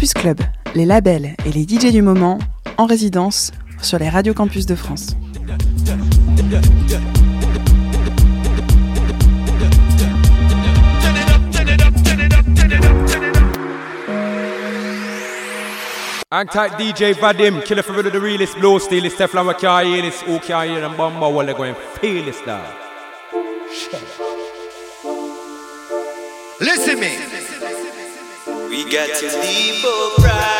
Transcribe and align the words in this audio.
Campus 0.00 0.14
Club, 0.14 0.40
les 0.74 0.86
labels 0.86 1.36
et 1.44 1.52
les 1.52 1.64
DJ 1.64 1.92
du 1.92 2.00
moment 2.00 2.38
en 2.78 2.86
résidence 2.86 3.52
sur 3.82 3.98
les 3.98 4.08
radios 4.08 4.32
campus 4.32 4.64
de 4.64 4.74
France. 4.74 5.14
Hang 16.30 16.48
DJ 16.78 17.12
Vadim, 17.20 17.60
killer 17.66 17.82
for 17.82 18.02
the 18.02 18.18
realest, 18.18 18.58
blow 18.58 18.78
steel, 18.78 19.04
it's 19.04 19.16
Teflon, 19.16 19.48
we 19.48 19.54
can't 19.60 19.86
hear 19.86 20.00
this, 20.00 20.22
who 20.22 20.38
can't 20.38 20.70
hear 20.70 20.80
them? 20.80 20.96
Bomba, 20.96 21.28
while 21.28 21.44
they're 21.44 21.54
going 21.54 21.74
feel 22.00 22.24
this 22.24 22.40
now? 22.46 22.62
Listen 23.68 24.09
We 28.82 28.90
got 28.90 29.14
to 29.16 29.26
leave 29.40 29.82
for 29.82 30.22
pride, 30.22 30.59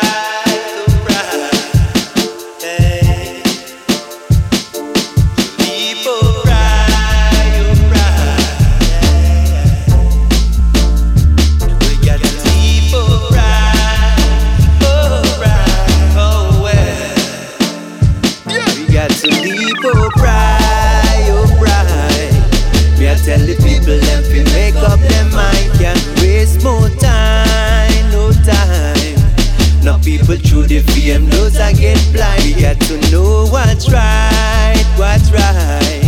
through 30.51 30.67
the 30.67 30.79
fame 30.91 31.29
knows 31.29 31.57
I 31.57 31.71
get 31.71 31.97
blind. 32.11 32.43
We 32.43 32.53
got 32.61 32.77
to 32.81 32.99
know 33.09 33.47
what's 33.47 33.89
right, 33.89 34.83
what's 34.97 35.31
right. 35.31 36.03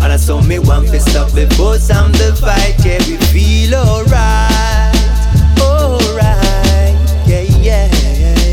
And 0.00 0.10
I 0.10 0.16
saw 0.16 0.40
me 0.40 0.58
one 0.58 0.86
fi 0.86 0.98
stop 0.98 1.34
before 1.34 1.76
some 1.76 2.10
the 2.12 2.34
fight. 2.40 2.74
Yeah, 2.80 2.98
we 3.06 3.18
feel 3.28 3.74
alright, 3.74 4.96
alright. 5.60 6.96
Yeah, 7.28 7.44
yeah, 7.60 7.88
yeah. 8.20 8.44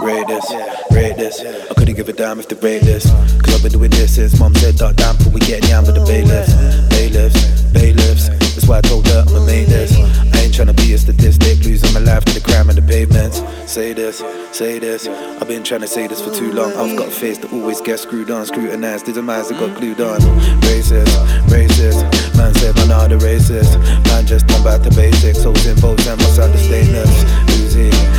Rate 0.00 0.26
this, 0.28 0.46
rate 0.92 1.16
this. 1.16 1.40
I 1.70 1.74
couldn't 1.74 1.96
give 1.96 2.08
a 2.08 2.12
damn 2.12 2.38
if 2.38 2.48
they 2.48 2.56
rate 2.56 2.82
this. 2.82 3.10
Cause 3.42 3.54
I've 3.56 3.62
been 3.64 3.72
doing 3.72 3.90
this 3.90 4.14
since 4.14 4.38
mom 4.38 4.54
said, 4.54 4.76
Dark 4.76 4.94
damn, 4.94 5.16
but 5.16 5.28
we 5.28 5.40
getting 5.40 5.68
down 5.68 5.86
with 5.86 5.96
the 5.96 6.02
oh, 6.02 6.06
bailiffs. 6.06 6.54
Bailiffs, 6.88 7.62
bailiffs. 7.72 8.28
That's 8.54 8.68
why 8.68 8.78
I 8.78 8.80
told 8.82 9.08
her 9.08 9.24
I'ma 9.26 9.44
make 9.44 9.66
this. 9.66 10.33
Ain't 10.54 10.68
tryna 10.68 10.76
be 10.76 10.92
a 10.92 10.98
statistic, 10.98 11.64
losing 11.64 11.92
my 11.92 11.98
life 11.98 12.24
to 12.26 12.32
the 12.32 12.40
crime 12.40 12.68
and 12.68 12.78
the 12.78 12.82
pavements. 12.82 13.42
Say 13.66 13.92
this, 13.92 14.22
say 14.52 14.78
this. 14.78 15.08
I've 15.08 15.48
been 15.48 15.64
trying 15.64 15.80
to 15.80 15.88
say 15.88 16.06
this 16.06 16.22
for 16.22 16.32
too 16.32 16.52
long. 16.52 16.72
I've 16.74 16.96
got 16.96 17.08
a 17.08 17.10
face 17.10 17.38
that 17.38 17.52
always 17.52 17.80
gets 17.80 18.02
screwed 18.02 18.30
on, 18.30 18.46
scrutinized. 18.46 19.06
These 19.06 19.18
are 19.18 19.22
minds 19.22 19.48
that 19.48 19.58
got 19.58 19.76
glued 19.76 20.00
on. 20.00 20.20
Racist, 20.60 21.10
racist. 21.48 22.04
Man 22.36 22.54
said, 22.54 22.76
man, 22.76 22.92
are 22.92 23.08
the 23.08 23.16
racist. 23.16 23.82
Man 24.06 24.26
just 24.26 24.46
come 24.46 24.62
back 24.62 24.82
to 24.82 24.90
basics. 24.90 25.42
Holes 25.42 25.66
in 25.66 25.80
boats 25.80 26.06
and 26.06 26.20
must 26.20 26.38
understand 26.38 26.88
this. 26.88 27.22
Who's 27.50 27.74
he? 27.74 27.90
Who's 27.90 28.08
he? 28.08 28.13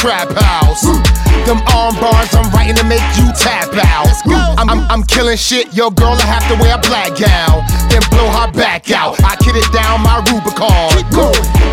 Trap 0.00 0.32
house. 0.32 0.80
Them 1.44 1.60
arm 1.76 1.92
bars 2.00 2.32
I'm 2.32 2.48
writing 2.56 2.76
to 2.76 2.84
make 2.88 3.04
you 3.20 3.28
tap 3.36 3.68
out. 3.76 4.08
I'm, 4.56 4.68
I'm, 4.70 4.80
I'm 4.88 5.02
killing 5.04 5.36
shit, 5.36 5.74
your 5.76 5.90
girl 5.92 6.16
I 6.16 6.24
have 6.24 6.44
to 6.48 6.56
wear 6.56 6.76
a 6.76 6.80
black 6.88 7.20
gown. 7.20 7.60
Then 7.92 8.00
blow 8.08 8.28
her 8.32 8.50
back 8.52 8.90
out. 8.90 9.20
I 9.20 9.36
kid 9.36 9.56
it 9.60 9.68
down 9.76 10.00
my 10.00 10.24
Rubicon. 10.24 10.96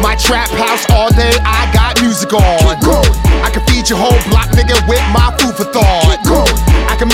My 0.04 0.16
trap 0.20 0.52
house 0.60 0.84
all 0.92 1.10
day, 1.16 1.40
I 1.40 1.72
got 1.72 2.02
music 2.04 2.34
on. 2.34 2.60
I 3.44 3.50
can 3.50 3.64
feed 3.72 3.88
your 3.88 4.00
whole 4.00 4.20
block, 4.28 4.52
nigga, 4.52 4.76
with 4.92 5.04
my 5.16 5.32
food 5.40 5.56
for 5.56 5.68
thought. 5.72 6.07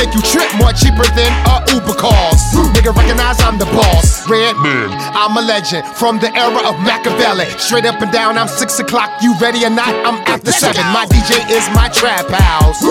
Make 0.03 0.19
you 0.19 0.35
trip 0.35 0.51
more 0.59 0.75
cheaper 0.75 1.07
than 1.15 1.31
a 1.47 1.63
Uber 1.71 1.95
cost. 1.95 2.51
Nigga, 2.75 2.91
recognize 2.91 3.39
I'm 3.39 3.55
the 3.55 3.63
boss. 3.71 4.27
Red 4.27 4.51
man, 4.59 4.91
I'm 5.15 5.31
a 5.37 5.41
legend 5.41 5.87
from 5.95 6.19
the 6.19 6.27
era 6.35 6.59
of 6.67 6.75
Machiavelli. 6.83 7.47
Straight 7.55 7.85
up 7.85 8.01
and 8.01 8.11
down, 8.11 8.37
I'm 8.37 8.49
six 8.49 8.77
o'clock. 8.79 9.23
You 9.23 9.33
ready 9.39 9.63
or 9.63 9.69
not? 9.69 9.95
I'm 10.03 10.19
after 10.27 10.51
seven. 10.51 10.83
My 10.91 11.07
DJ 11.07 11.47
is 11.47 11.63
my 11.71 11.87
trap 11.87 12.27
house. 12.27 12.83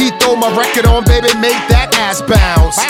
He 0.00 0.08
throw 0.16 0.34
my 0.34 0.48
record 0.56 0.86
on, 0.88 1.04
baby, 1.04 1.28
make 1.44 1.60
that 1.68 1.92
ass 2.00 2.24
bounce. 2.24 2.80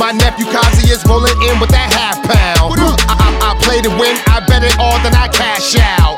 My 0.00 0.16
nephew 0.16 0.48
Kazi 0.48 0.88
is 0.88 1.04
rolling 1.04 1.36
in 1.52 1.60
with 1.60 1.68
that 1.68 1.92
half 1.92 2.16
pound. 2.24 2.80
I, 2.80 3.12
I, 3.12 3.52
I 3.52 3.60
play 3.60 3.84
to 3.84 3.92
win, 4.00 4.16
I 4.24 4.40
bet 4.48 4.64
it 4.64 4.72
all, 4.80 4.96
then 5.04 5.12
I 5.12 5.28
cash 5.28 5.76
out. 5.76 6.16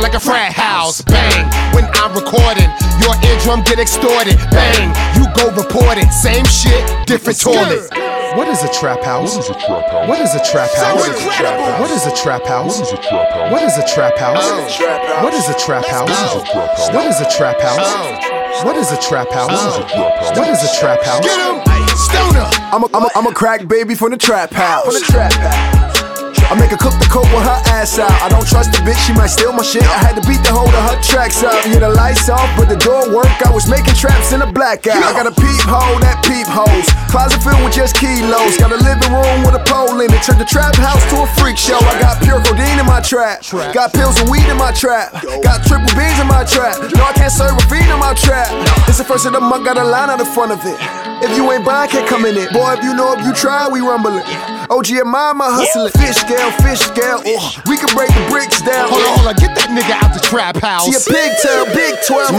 They 0.00 0.06
step 0.06 0.12
like 0.12 0.14
a 0.14 0.24
frat 0.24 0.52
house, 0.52 1.02
bang. 1.02 1.44
When 1.74 1.84
I'm 1.92 2.14
recording, 2.14 2.68
your 3.04 3.14
eardrum 3.20 3.62
get 3.64 3.78
extorted, 3.78 4.36
bang. 4.50 4.96
You 5.16 5.28
go 5.36 5.52
report 5.52 5.98
it, 5.98 6.10
same 6.12 6.44
shit, 6.46 6.80
different 7.06 7.40
toilet. 7.40 7.90
What 8.36 8.48
is 8.48 8.62
a 8.62 8.72
trap 8.72 9.02
house? 9.02 9.36
What 9.36 10.20
is 10.20 10.34
a 10.34 10.40
trap 10.40 10.70
house? 10.72 11.00
What 11.00 11.10
is 11.10 11.26
a 11.26 11.34
trap 11.36 11.50
house? 11.60 11.80
What 11.80 11.90
is 11.90 12.06
a 12.06 12.14
trap 12.16 12.46
house? 12.46 12.80
What 13.52 13.62
is 13.62 13.76
a 13.76 13.86
trap 13.88 14.16
house? 14.16 14.80
What 15.22 15.34
is 15.34 15.48
a 15.48 15.58
trap 15.58 15.86
house? 15.86 16.08
What 16.94 17.04
is 17.04 17.20
a 17.20 17.28
trap 17.28 17.60
house? 17.60 18.64
What 18.64 18.76
is 18.76 18.90
a 18.92 19.00
trap 19.00 19.30
house? 19.30 19.76
What 20.36 20.48
is 20.48 20.62
a 20.62 20.80
trap 20.80 21.02
house? 21.02 21.24
Get 21.24 21.38
him, 21.38 21.60
stoner. 21.96 22.48
I'm 22.72 22.84
a, 22.84 22.88
I'm 22.94 23.04
a, 23.04 23.10
I'm 23.16 23.26
a 23.26 23.34
crack 23.34 23.66
baby 23.68 23.94
from 23.94 24.12
the 24.12 24.16
trap 24.16 24.52
house. 24.52 24.84
From 24.84 24.94
the 24.94 25.00
trap 25.00 25.32
house. 25.32 25.79
I 26.50 26.58
make 26.58 26.74
her 26.74 26.80
cook 26.82 26.98
the 26.98 27.06
coke 27.06 27.30
with 27.30 27.46
her 27.46 27.60
ass 27.70 28.02
out. 28.02 28.10
I 28.18 28.26
don't 28.26 28.42
trust 28.42 28.74
the 28.74 28.82
bitch, 28.82 28.98
she 29.06 29.14
might 29.14 29.30
steal 29.30 29.54
my 29.54 29.62
shit. 29.62 29.86
I 29.86 30.02
had 30.02 30.18
to 30.18 30.24
beat 30.26 30.42
the 30.42 30.50
hold 30.50 30.74
of 30.74 30.82
her 30.90 30.98
tracks 30.98 31.46
up. 31.46 31.54
Yeah, 31.70 31.86
the 31.86 31.94
lights 31.94 32.26
off, 32.26 32.50
but 32.58 32.66
the 32.66 32.74
door 32.74 33.06
work. 33.14 33.30
I 33.46 33.54
was 33.54 33.70
making 33.70 33.94
traps 33.94 34.34
in 34.34 34.42
a 34.42 34.50
blackout. 34.50 34.98
I 34.98 35.14
got 35.14 35.30
a 35.30 35.34
peephole 35.34 36.02
that 36.02 36.18
peepholes. 36.26 36.90
Closet 37.06 37.38
filled 37.38 37.62
with 37.62 37.70
just 37.70 37.94
kilos. 37.94 38.58
Got 38.58 38.74
a 38.74 38.80
living 38.82 39.14
room 39.14 39.46
with 39.46 39.54
a 39.54 39.62
pole 39.62 40.02
in 40.02 40.10
it. 40.10 40.22
Turned 40.26 40.42
the 40.42 40.50
trap 40.50 40.74
house 40.74 40.98
to 41.14 41.22
a 41.22 41.28
freak 41.38 41.54
show. 41.54 41.78
I 41.78 41.94
got 42.02 42.18
pure 42.18 42.42
codeine 42.42 42.82
in 42.82 42.86
my 42.86 42.98
trap. 42.98 43.46
Got 43.70 43.94
pills 43.94 44.18
and 44.18 44.26
weed 44.26 44.50
in 44.50 44.58
my 44.58 44.74
trap. 44.74 45.14
Got 45.46 45.62
triple 45.62 45.86
beans 45.94 46.18
in 46.18 46.26
my 46.26 46.42
trap. 46.42 46.82
No, 46.98 47.06
I 47.06 47.14
can't 47.14 47.30
serve 47.30 47.54
a 47.54 47.64
fiend 47.70 47.94
in 47.94 48.00
my 48.02 48.10
trap. 48.18 48.50
It's 48.90 48.98
the 48.98 49.06
first 49.06 49.22
of 49.22 49.38
the 49.38 49.40
month, 49.40 49.70
got 49.70 49.78
a 49.78 49.86
line 49.86 50.10
out 50.10 50.18
the 50.18 50.26
front 50.26 50.50
of 50.50 50.58
it. 50.66 50.78
If 51.22 51.30
you 51.38 51.46
ain't 51.54 51.62
buying, 51.62 51.90
can't 51.94 52.10
come 52.10 52.26
in 52.26 52.34
it. 52.34 52.50
Boy, 52.50 52.74
if 52.74 52.82
you 52.82 52.90
know, 52.90 53.14
if 53.14 53.22
you 53.22 53.30
try, 53.38 53.70
we 53.70 53.78
rumbling. 53.78 54.26
OG 54.70 54.90
and 55.02 55.10
mama 55.10 55.50
hustling. 55.50 55.90
Fish 55.98 56.16
scale, 56.22 56.50
fish 56.62 56.78
scale. 56.78 57.18
Ugh. 57.26 57.62
We 57.66 57.76
can 57.76 57.90
break 57.90 58.08
the 58.14 58.22
bricks 58.30 58.62
down. 58.62 58.86
Hold 58.88 59.02
on, 59.02 59.18
hold 59.18 59.28
on, 59.28 59.34
get 59.34 59.58
that 59.58 59.66
nigga 59.74 59.98
out 59.98 60.14
the 60.14 60.22
trap 60.22 60.56
house. 60.62 60.86
See 60.86 60.94
a 60.94 61.02
pigtail, 61.02 61.66
big 61.74 61.98
12. 62.06 62.30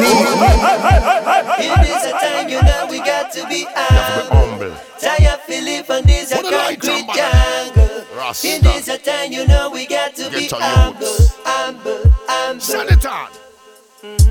It 1.59 1.75
is 1.91 2.03
a 2.07 2.15
time 2.15 2.47
you 2.47 2.63
know 2.63 2.87
we 2.89 2.99
got 3.03 3.31
to 3.33 3.43
be 3.51 3.67
humble. 3.67 4.71
Tired 4.97 5.41
Philip 5.43 5.89
and 5.89 6.07
this 6.07 6.31
a 6.31 6.41
concrete 6.41 7.07
jungle. 7.11 8.07
It 8.43 8.65
is 8.65 8.87
a 8.87 8.97
time 8.97 9.31
you 9.33 9.45
know 9.45 9.69
we 9.69 9.85
got 9.85 10.15
to 10.15 10.29
be 10.31 10.47
humble, 10.49 11.07
humble, 11.43 12.01
humble. 12.27 12.61
Send 12.61 12.91
it 12.91 13.05
on. 13.05 13.27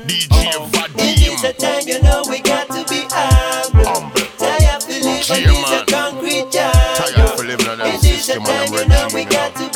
DJ 0.09 0.27
It 0.97 1.21
is 1.29 1.45
a 1.45 1.53
time 1.53 1.87
you 1.87 2.01
know 2.03 2.25
we 2.29 2.41
got 2.41 2.67
to 2.69 2.83
be 2.89 3.05
humble. 3.11 3.40
Sometimes 8.31 8.71
you 8.71 8.87
know 8.87 9.09
we 9.13 9.25
got 9.25 9.57
to. 9.57 9.70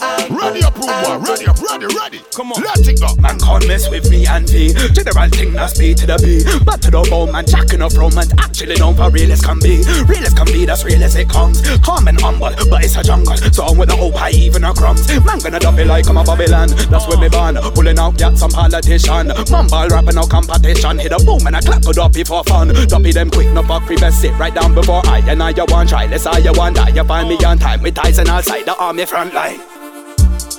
Ready 0.00 0.62
up, 0.62 0.74
boy. 0.74 0.92
Ready 1.24 1.46
up, 1.46 1.56
ready, 1.62 1.86
ready. 1.96 2.20
Come 2.34 2.52
on. 2.52 2.62
Let 2.62 2.86
it 2.86 3.00
go. 3.00 3.14
Man 3.16 3.38
can't 3.38 3.66
mess 3.66 3.88
with 3.88 4.10
me 4.10 4.26
and 4.26 4.48
V. 4.48 4.74
General 4.92 5.28
thing 5.30 5.52
that's 5.52 5.78
B 5.78 5.94
to 5.94 6.06
the 6.06 6.18
B. 6.20 6.44
But 6.64 6.82
to 6.82 6.90
the 6.90 7.00
bone 7.08 7.32
man 7.32 7.46
jacking 7.46 7.80
up 7.80 7.94
romance 7.94 8.32
Actually 8.38 8.76
known 8.76 8.94
for 8.94 9.10
real 9.10 9.32
as 9.32 9.40
can 9.40 9.58
be. 9.58 9.80
Real 10.04 10.24
as 10.24 10.34
can 10.34 10.46
be 10.46 10.66
that's 10.66 10.84
real 10.84 11.02
as 11.02 11.16
it 11.16 11.28
comes. 11.28 11.62
Calm 11.80 12.08
and 12.08 12.20
humble 12.20 12.52
but 12.68 12.84
it's 12.84 12.96
a 12.96 13.02
jungle. 13.02 13.36
So 13.36 13.64
I'm 13.64 13.78
with 13.78 13.88
the 13.88 13.96
hope 13.96 14.20
I 14.20 14.30
even 14.30 14.64
a 14.64 14.74
crumbs 14.74 15.08
Man 15.24 15.38
gonna 15.38 15.58
dump 15.58 15.78
it 15.78 15.86
like 15.86 16.08
I'm 16.08 16.18
a 16.18 16.24
Babylon. 16.24 16.68
That's 16.90 17.08
where 17.08 17.18
me 17.18 17.28
born. 17.28 17.56
Pulling 17.72 17.98
out 17.98 18.18
got 18.18 18.36
some 18.36 18.50
politician. 18.50 19.32
Mumble 19.48 19.88
rapping 19.88 20.16
no 20.16 20.26
competition. 20.26 20.98
Hit 20.98 21.12
a 21.12 21.18
boom 21.24 21.46
and 21.46 21.56
I 21.56 21.60
clap 21.60 21.82
good 21.82 21.98
up 21.98 22.12
before 22.12 22.44
fun. 22.44 22.68
Dumpy 22.88 23.12
them 23.12 23.30
quick 23.30 23.48
no 23.52 23.62
fuck 23.62 23.86
free 23.86 23.96
best 23.96 24.20
sit 24.20 24.36
right 24.38 24.54
down 24.54 24.74
before 24.74 25.00
I 25.06 25.24
And 25.26 25.42
I 25.42 25.50
you 25.50 25.64
want. 25.68 25.88
Try 25.88 26.06
Let's 26.06 26.26
I 26.26 26.38
you 26.38 26.52
want. 26.52 26.76
Die 26.76 26.88
You 26.90 27.04
find 27.04 27.28
me 27.28 27.36
on 27.44 27.58
time 27.58 27.82
With 27.82 27.94
ties 27.94 28.18
and 28.18 28.28
outside 28.28 28.66
the 28.66 28.76
army 28.76 29.06
front 29.06 29.32
line 29.32 29.75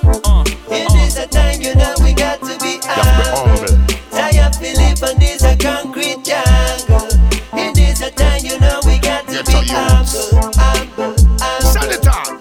Uh, 0.08 0.18
uh. 0.24 0.42
It 0.70 0.92
is 1.04 1.16
a 1.16 1.26
mm-hmm. 1.26 1.30
time 1.30 1.60
you 1.60 1.74
know 1.74 1.94
we 2.02 2.12
got 2.14 2.40
to 2.40 2.56
be 2.64 2.80
humble. 2.82 3.76
Tired 4.10 4.54
Philip 4.56 5.02
and 5.02 5.20
this 5.20 5.42
a 5.44 5.54
concrete 5.56 6.24
jungle. 6.24 7.08
It 7.52 7.76
is 7.78 8.00
a 8.00 8.10
time 8.10 8.42
you 8.44 8.58
know 8.58 8.80
we 8.86 8.98
got 8.98 9.26
to 9.28 9.44
be 9.44 9.52
humble, 9.68 10.50
humble, 10.56 11.14
Send 11.60 11.92
humble. 11.92 11.92
it 11.92 12.08
on. 12.08 12.40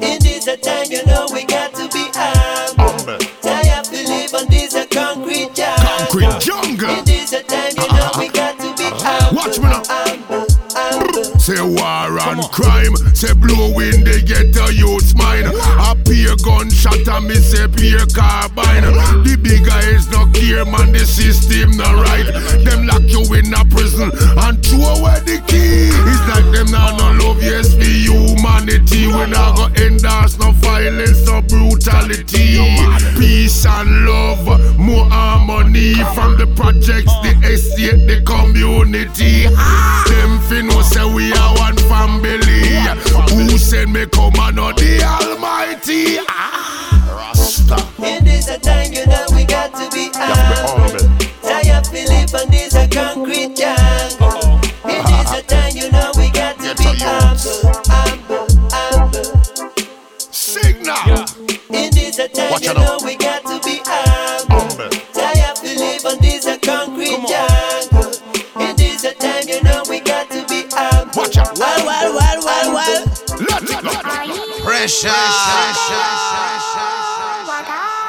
It 0.00 0.24
is 0.24 0.46
a 0.48 0.56
time 0.56 0.86
you 0.90 1.04
know 1.04 1.26
we 1.32 1.44
got 1.44 1.74
to 1.74 1.86
be 1.92 2.08
humble. 2.14 3.18
Tired 3.42 3.86
Philip 3.86 4.32
and 4.40 4.48
this 4.50 4.74
a 4.74 4.86
concrete 4.86 5.54
jungle. 5.54 5.84
Concrete 5.84 6.40
jungle. 6.40 6.88
It 6.98 7.08
is 7.10 7.32
a 7.34 7.42
time 7.42 7.72
you 7.76 7.88
know 7.92 8.10
we 8.18 8.28
got 8.28 8.58
to 8.58 8.72
be 8.76 8.84
humble, 9.04 9.36
Watch 9.36 9.58
me 9.58 9.64
now. 9.64 9.82
humble, 9.86 10.46
humble. 10.72 11.24
Say 11.38 11.60
war 11.60 12.18
and 12.18 12.42
crime, 12.52 12.96
say 13.14 13.34
blow 13.34 13.70
gunshot 16.44 17.06
and 17.08 17.28
me 17.28 17.34
say 17.36 17.66
peer 17.68 18.04
carbine. 18.14 18.82
The 19.24 19.38
big 19.40 19.64
guys 19.64 20.08
no 20.10 20.26
care 20.32 20.64
man, 20.64 20.92
the 20.92 21.04
system 21.04 21.76
no 21.76 21.88
right. 22.02 22.26
Them 22.64 22.86
lock 22.86 23.02
you 23.06 23.22
in 23.34 23.52
a 23.54 23.64
prison 23.66 24.10
and 24.12 24.56
throw 24.64 24.98
away 24.98 25.20
the 25.24 25.38
key. 25.46 25.90
It's 25.90 26.24
like 26.28 26.48
them 26.54 26.70
now 26.70 26.96
no 26.96 27.12
love, 27.24 27.42
yes 27.42 27.74
for 27.74 27.84
humanity. 27.84 29.06
We 29.06 29.26
not 29.30 29.56
go 29.56 29.66
endorse 29.82 30.38
no 30.38 30.52
violence, 30.52 31.26
no 31.26 31.42
brutality. 31.42 32.58
Peace 33.18 33.64
and 33.66 34.06
love, 34.06 34.78
more 34.78 35.06
harmony 35.10 35.94
from 36.14 36.36
the 36.36 36.46
projects, 36.56 37.12
the 37.22 37.34
estate, 37.44 38.06
the 38.06 38.22
community. 38.22 39.44
Them 40.08 40.38
fin 40.48 40.68
know 40.68 40.82
say 40.82 41.04
we 41.04 41.32
are 41.32 41.54
one 41.58 41.76
family. 41.88 42.38
Who 43.30 43.58
send 43.58 43.92
me 43.92 44.06
come 44.06 44.34
and 44.38 44.56
the 44.56 45.02
Almighty? 45.02 46.27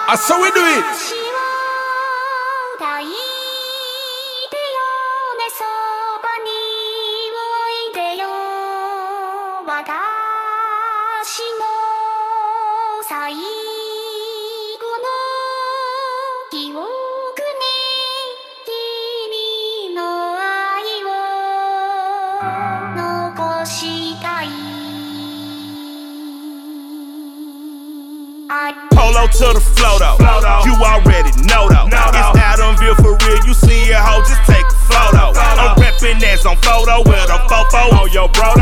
That's 0.09 0.27
how 0.27 0.41
we 0.41 0.49
do 0.49 0.65
it 0.65 1.08
to 29.39 29.55
the 29.55 29.63
flow 29.63 29.95
though. 29.99 30.19
You 30.67 30.75
already 30.83 31.31
know 31.47 31.71
though. 31.71 31.87
It's 31.87 32.31
Adamville 32.35 32.99
for 32.99 33.15
real. 33.23 33.39
You 33.47 33.55
see 33.55 33.87
it, 33.87 33.95
ho, 33.95 34.19
just 34.27 34.43
take 34.43 34.67
a 34.67 34.77
photo. 34.91 35.31
I'm 35.39 35.79
reppin' 35.79 36.19
as 36.27 36.45
on 36.45 36.57
photo 36.59 36.99
with 37.07 37.31
a 37.31 37.39
fofo 37.47 38.03
on 38.03 38.11
your 38.11 38.27
bro 38.35 38.58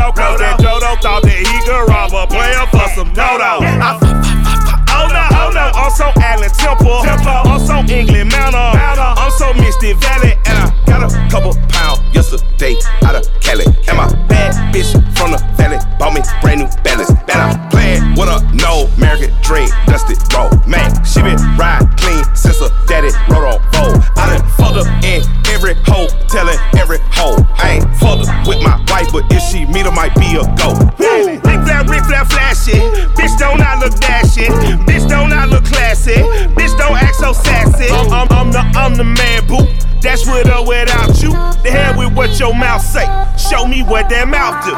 what 43.88 44.08
that 44.12 44.28
mouth 44.28 44.60
do. 44.64 44.72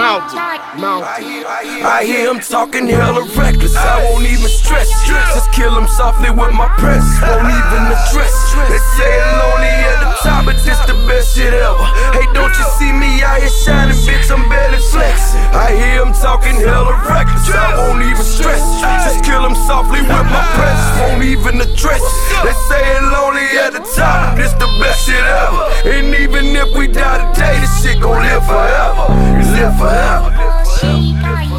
Mouth 0.00 0.32
do. 0.32 0.36
Mouth 0.80 1.04
do. 1.20 1.44
I 1.84 2.04
hear 2.04 2.32
him 2.32 2.40
talking 2.40 2.88
hella 2.88 3.28
reckless. 3.36 3.76
I 3.76 4.02
won't 4.08 4.24
even 4.24 4.48
stress. 4.48 4.88
Just 5.06 5.52
kill 5.52 5.76
him 5.76 5.86
softly 5.86 6.32
with 6.32 6.52
my 6.56 6.68
press. 6.80 7.04
Won't 7.20 7.44
even 7.44 7.82
address. 7.92 8.32
They 8.72 8.80
say 8.96 9.12
lonely 9.36 9.68
at 9.68 10.00
the 10.00 10.08
top, 10.08 10.13
but 10.44 10.56
this 10.62 10.78
the 10.86 10.94
best 11.08 11.36
shit 11.36 11.52
ever. 11.52 11.84
Hey, 12.12 12.26
don't 12.32 12.52
you 12.52 12.66
see 12.78 12.92
me 12.92 13.22
out 13.22 13.40
here 13.40 13.48
shining, 13.64 13.96
bitch? 14.04 14.30
I'm 14.30 14.48
barely 14.48 14.78
flexing. 14.92 15.40
I 15.56 15.72
hear 15.72 16.04
him 16.04 16.12
talking 16.12 16.56
hella 16.60 16.94
reckless. 17.08 17.48
I 17.50 17.76
won't 17.76 18.04
even 18.04 18.22
stress. 18.22 18.62
Just 19.04 19.24
kill 19.24 19.44
him 19.44 19.56
softly 19.66 20.00
with 20.00 20.28
my 20.28 20.44
press. 20.54 20.80
Won't 21.00 21.24
even 21.24 21.60
address. 21.60 22.04
They 22.44 22.54
say 22.68 22.82
it 22.96 23.02
lonely 23.02 23.48
at 23.64 23.72
the 23.72 23.82
top, 23.96 24.36
this 24.36 24.52
the 24.54 24.68
best 24.80 25.06
shit 25.06 25.24
ever. 25.24 25.64
And 25.88 26.14
even 26.14 26.54
if 26.54 26.76
we 26.76 26.88
die 26.88 27.32
today, 27.32 27.60
this 27.60 27.82
shit 27.82 28.00
gon' 28.00 28.22
live 28.22 28.44
forever. 28.44 29.08
Live 29.56 29.74
forever. 29.78 31.53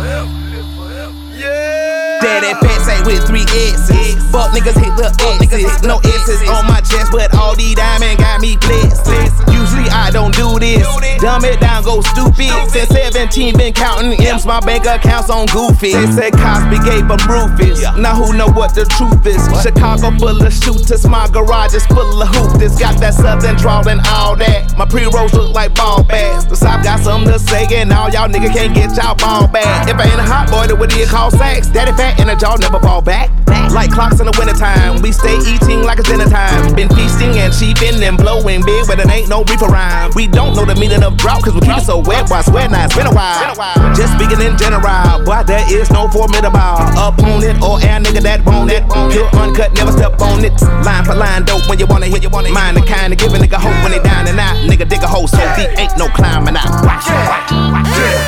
Daddy 2.26 2.58
pet 2.58 2.82
say 2.82 2.98
with 3.06 3.22
three 3.30 3.46
S's. 3.46 4.18
Fuck 4.34 4.50
niggas 4.50 4.74
hit 4.82 4.90
the 4.98 5.14
X's. 5.46 5.86
No 5.86 6.02
S's 6.02 6.42
on 6.50 6.66
my 6.66 6.82
chest, 6.82 7.14
but 7.14 7.30
all 7.38 7.56
these 7.56 7.76
diamonds 7.76 8.18
got 8.18 8.42
me 8.42 8.58
blessed. 8.58 9.06
Usually 9.54 9.86
I 9.94 10.10
don't 10.10 10.34
do 10.34 10.58
this. 10.58 10.82
Dumb 11.22 11.46
it 11.46 11.62
down, 11.62 11.84
go 11.84 12.02
stupid. 12.02 12.50
Since 12.74 12.90
17, 12.90 13.58
been 13.58 13.74
counting 13.74 14.18
M's, 14.18 14.44
my 14.44 14.60
bank 14.60 14.90
accounts 14.90 15.30
on 15.30 15.46
Goofy. 15.54 15.94
They 15.94 16.10
said 16.18 16.34
Cosby 16.34 16.82
gave 16.82 17.06
them 17.06 17.22
Rufus. 17.30 17.86
Now 18.02 18.18
who 18.18 18.34
know 18.34 18.50
what 18.50 18.74
the 18.74 18.90
truth 18.98 19.22
is? 19.30 19.46
Chicago 19.62 20.10
full 20.18 20.42
of 20.42 20.54
shooters, 20.54 21.06
my 21.06 21.30
garage 21.30 21.76
is 21.76 21.86
full 21.86 22.22
of 22.22 22.28
hoopers. 22.34 22.74
Got 22.76 23.00
that 23.06 23.14
southern 23.14 23.56
drawl 23.56 23.88
and 23.88 24.02
all 24.10 24.36
that. 24.38 24.76
My 24.76 24.86
pre-rolls 24.86 25.34
look 25.34 25.54
like 25.54 25.76
ball 25.76 26.04
bags. 26.04 26.46
The 26.48 26.56
South 26.56 26.84
got 26.84 27.00
something 27.02 27.32
to 27.32 27.38
say, 27.38 27.70
and 27.78 27.94
all 27.94 28.10
y'all 28.10 28.28
niggas 28.28 28.54
can't 28.54 28.74
get 28.74 28.98
y'all 28.98 29.14
ball 29.14 29.48
back. 29.48 29.88
If 29.88 29.96
I 29.96 30.10
ain't 30.10 30.20
a 30.20 30.24
hot 30.26 30.50
boy, 30.50 30.66
then 30.66 30.80
what 30.80 30.90
do 30.90 30.98
you 30.98 31.06
call 31.06 31.30
sex? 31.30 31.68
Daddy 31.68 31.94
fat 31.94 32.15
and 32.20 32.30
a 32.30 32.36
jaw 32.36 32.56
never 32.60 32.80
fall 32.80 33.02
back. 33.02 33.30
Like 33.76 33.92
clocks 33.92 34.24
in 34.24 34.26
the 34.26 34.36
wintertime, 34.40 35.02
we 35.02 35.12
stay 35.12 35.36
eating 35.36 35.84
like 35.84 36.00
it's 36.00 36.08
dinner 36.08 36.30
time. 36.32 36.74
Been 36.76 36.88
feasting 36.96 37.36
and 37.36 37.52
cheaping 37.52 38.00
and 38.00 38.16
blowing 38.16 38.64
big, 38.64 38.88
but 38.88 39.00
it 39.00 39.10
ain't 39.12 39.28
no 39.28 39.44
reaper 39.44 39.68
rhyme. 39.68 40.12
We 40.16 40.28
don't 40.28 40.56
know 40.56 40.64
the 40.64 40.76
meaning 40.76 41.04
of 41.04 41.18
drought, 41.18 41.44
cause 41.44 41.54
we 41.54 41.60
keep 41.60 41.76
it 41.76 41.84
so 41.84 42.00
wet. 42.00 42.30
Why 42.30 42.40
swear 42.42 42.70
now, 42.70 42.86
it's 42.86 42.96
been 42.96 43.08
a 43.08 43.12
while. 43.12 43.52
Just 43.92 44.16
speaking 44.16 44.40
in 44.40 44.56
general, 44.56 44.80
boy, 45.28 45.44
there 45.44 45.66
is 45.68 45.92
no 45.92 46.08
formidable 46.08 46.56
opponent 46.96 47.60
or 47.60 47.84
air 47.84 48.00
nigga 48.00 48.24
that 48.24 48.46
want 48.48 48.72
it. 48.72 48.88
Pure 49.12 49.28
uncut, 49.36 49.76
never 49.76 49.92
step 49.92 50.16
on 50.24 50.46
it. 50.46 50.56
Line 50.88 51.04
for 51.04 51.16
line, 51.16 51.44
dope 51.44 51.68
when 51.68 51.76
you 51.80 51.86
wanna 51.86 52.08
hit, 52.08 52.24
you 52.24 52.30
wanna 52.30 52.52
mind 52.56 52.78
the 52.78 52.82
kind 52.82 53.12
of 53.12 53.20
give 53.20 53.34
a 53.34 53.38
nigga 53.38 53.60
hope 53.60 53.76
when 53.84 53.92
they 53.92 54.00
down 54.00 54.24
and 54.28 54.40
out. 54.40 54.56
Nigga 54.64 54.88
dig 54.88 55.04
a 55.04 55.08
hole 55.08 55.28
so 55.28 55.44
deep, 55.60 55.68
ain't 55.76 55.98
no 55.98 56.08
climbing 56.16 56.56
out. 56.56 56.72
Watch 56.80 57.12
it, 57.12 57.52
yeah, 57.92 58.24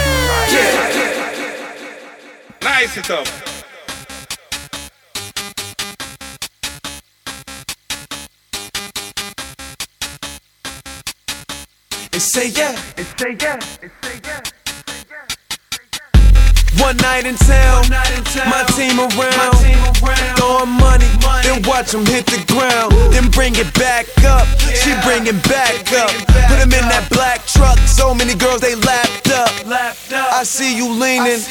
yeah. 0.52 1.08
Nice 2.62 2.98
it 2.98 3.10
up. 3.12 3.47
And 12.18 12.24
say 12.24 12.48
yeah. 12.50 12.76
And 12.98 13.06
say 13.06 13.38
yeah. 13.40 13.60
And 13.80 13.92
say 14.02 14.20
yeah. 14.24 14.57
One 16.80 16.98
night 16.98 17.26
in 17.26 17.36
town, 17.36 17.90
my 17.90 18.64
team 18.76 19.00
around, 19.00 19.56
throwing 20.38 20.70
money, 20.70 21.08
then 21.44 21.62
watch 21.68 21.92
them 21.92 22.06
hit 22.06 22.26
the 22.28 22.44
ground, 22.52 22.92
then 23.12 23.30
bring 23.32 23.56
it 23.56 23.74
back 23.74 24.06
up. 24.24 24.48
She 24.76 24.94
bring 25.04 25.28
it 25.28 25.42
back 25.48 25.92
up, 25.94 26.12
put 26.48 26.60
him 26.60 26.72
in 26.74 26.86
that 26.92 27.08
black 27.12 27.46
truck. 27.46 27.78
So 27.88 28.14
many 28.14 28.36
girls 28.36 28.62
they 28.62 28.76
lapped 28.76 29.30
up. 29.32 29.50
I 30.12 30.44
see 30.44 30.76
you 30.76 30.88
leaning, 30.92 31.42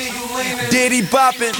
Diddy 0.71 1.03
bopping. 1.03 1.55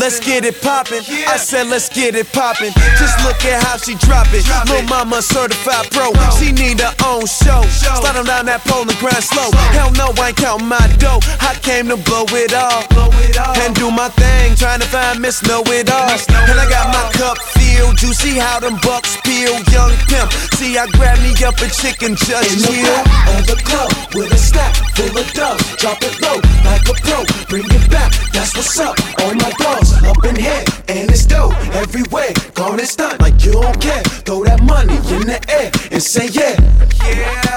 Let's 0.00 0.20
get 0.20 0.44
it 0.44 0.60
poppin'. 0.62 1.02
I 1.26 1.36
said 1.36 1.66
let's 1.66 1.88
get 1.88 2.14
it 2.14 2.30
poppin'. 2.32 2.72
Just 2.98 3.18
look 3.24 3.44
at 3.44 3.62
how 3.64 3.76
she 3.76 3.94
drop 3.96 4.28
it. 4.30 4.44
Lil' 4.70 4.82
mama 4.88 5.22
certified 5.22 5.90
pro, 5.90 6.12
she 6.38 6.52
need 6.52 6.80
her 6.80 6.94
own 7.04 7.26
show. 7.26 7.62
Slide 7.68 8.16
on 8.16 8.26
down 8.26 8.46
that 8.46 8.62
pole 8.64 8.82
and 8.82 8.98
grind 8.98 9.24
slow. 9.24 9.50
Hell 9.72 9.90
no, 9.92 10.12
I 10.22 10.28
ain't 10.28 10.36
counting 10.36 10.68
my 10.68 10.86
dough. 10.98 11.20
I 11.40 11.58
came 11.60 11.88
to 11.88 11.96
blow 11.96 12.24
it 12.30 12.54
all 12.54 12.99
and 13.08 13.74
do 13.74 13.90
my 13.90 14.08
thing, 14.10 14.54
trying 14.56 14.80
to 14.80 14.86
find 14.86 15.20
Miss 15.20 15.42
Know 15.46 15.62
It 15.66 15.90
All. 15.90 16.10
And 16.10 16.58
I 16.58 16.68
got 16.68 16.92
my 16.92 17.04
cup 17.12 17.38
filled, 17.56 18.02
you 18.02 18.12
see 18.12 18.36
how 18.38 18.60
them 18.60 18.76
bucks 18.82 19.16
peel, 19.24 19.54
young 19.72 19.92
pimp. 20.08 20.32
See, 20.58 20.76
I 20.76 20.86
grab 20.96 21.18
me 21.20 21.32
up 21.44 21.56
a 21.60 21.68
chicken 21.70 22.16
just 22.16 22.52
In 22.52 22.58
the 22.60 22.72
chill. 22.72 22.84
back 22.84 23.38
of 23.38 23.46
the 23.46 23.56
club 23.64 23.90
with 24.14 24.32
a 24.32 24.38
stack 24.38 24.74
full 24.96 25.16
of 25.16 25.32
dubs. 25.32 25.64
Drop 25.76 25.98
it 26.02 26.20
low 26.20 26.36
like 26.64 26.84
a 26.88 26.94
pro. 27.04 27.24
Bring 27.48 27.64
it 27.70 27.90
back, 27.90 28.12
that's 28.32 28.54
what's 28.56 28.78
up. 28.78 28.96
All 29.20 29.34
my 29.34 29.50
dogs 29.58 29.92
up 30.04 30.24
in 30.24 30.36
here, 30.36 30.64
and 30.88 31.10
it's 31.10 31.24
dope 31.26 31.54
everywhere. 31.74 32.32
Gone 32.54 32.78
and 32.78 32.88
stunt 32.88 33.20
like 33.20 33.44
you 33.44 33.52
don't 33.52 33.80
care. 33.80 34.02
Throw 34.26 34.44
that 34.44 34.62
money 34.62 34.96
in 35.14 35.26
the 35.26 35.40
air 35.48 35.70
and 35.90 36.02
say 36.02 36.26
yeah. 36.28 36.56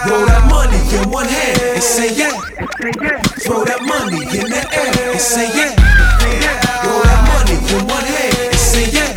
Roll 0.07 0.25
that 0.25 0.47
money 0.49 0.79
in 0.97 1.09
one 1.09 1.27
hand 1.27 1.61
and 1.61 1.83
say 1.83 2.13
yeah. 2.15 2.31
Throw 3.43 3.63
that 3.65 3.81
money 3.81 4.23
in 4.37 4.47
the 4.49 4.63
air 4.71 5.11
and 5.11 5.19
say 5.19 5.32
yeah. 5.41 5.73
Roll 6.85 7.01
that 7.01 7.25
money 7.25 7.57
in 7.57 8.53
say 8.53 8.85
yeah. 8.93 9.09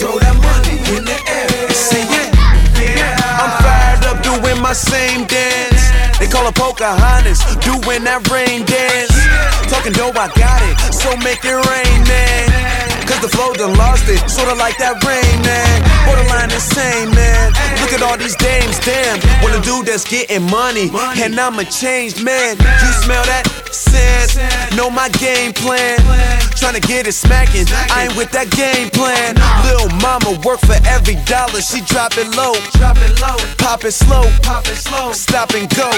Throw 0.00 0.18
that 0.18 0.36
money 0.40 0.80
in 0.96 1.04
the 1.04 1.18
air 1.28 1.68
say 1.70 2.00
yeah. 2.08 3.12
I'm 3.36 3.52
fired 3.60 4.06
up 4.08 4.22
doing 4.22 4.60
my 4.62 4.72
same 4.72 5.26
dance. 5.26 5.90
They 6.18 6.28
call 6.28 6.48
it 6.48 6.54
Pocahontas, 6.54 7.44
doing 7.60 8.04
that 8.04 8.24
rain 8.32 8.64
dance. 8.64 9.12
Talking 9.70 9.92
dope, 9.92 10.16
I 10.16 10.28
got 10.32 10.62
it, 10.64 10.94
so 10.94 11.14
make 11.18 11.44
it 11.44 11.60
rain, 11.68 12.08
man. 12.08 12.91
Cause 13.08 13.20
the 13.22 13.28
flow 13.28 13.52
done 13.54 13.74
lost 13.78 14.04
it, 14.08 14.20
sorta 14.28 14.54
like 14.54 14.76
that 14.78 15.00
rain, 15.06 15.36
man. 15.42 15.78
Borderline 16.04 16.50
insane, 16.52 17.08
man. 17.14 17.54
Look 17.80 17.92
at 17.96 18.02
all 18.02 18.18
these 18.18 18.36
dames, 18.36 18.78
damn. 18.84 19.16
Want 19.40 19.56
a 19.56 19.60
dude 19.64 19.86
that's 19.86 20.04
getting 20.04 20.44
money, 20.50 20.90
and 21.22 21.38
I'm 21.38 21.58
a 21.58 21.64
changed 21.64 22.22
man. 22.22 22.58
You 22.58 22.90
smell 23.00 23.24
that? 23.24 23.48
Sand, 23.72 24.76
know 24.76 24.90
my 24.90 25.08
game 25.16 25.52
plan. 25.52 25.96
Tryna 26.60 26.86
get 26.86 27.08
it 27.08 27.16
smacking, 27.16 27.66
I 27.90 28.06
ain't 28.06 28.16
with 28.16 28.30
that 28.32 28.50
game 28.52 28.90
plan. 28.90 29.34
Lil' 29.64 29.88
mama 30.04 30.38
work 30.44 30.60
for 30.60 30.76
every 30.86 31.16
dollar, 31.24 31.60
she 31.64 31.80
drop 31.88 32.18
it 32.18 32.28
low. 32.36 32.52
Pop 32.76 33.84
it 33.84 33.92
slow, 33.96 34.28
pop 34.44 34.66
it 34.68 34.76
slow, 34.76 35.12
stop 35.12 35.54
and 35.56 35.68
go. 35.74 35.90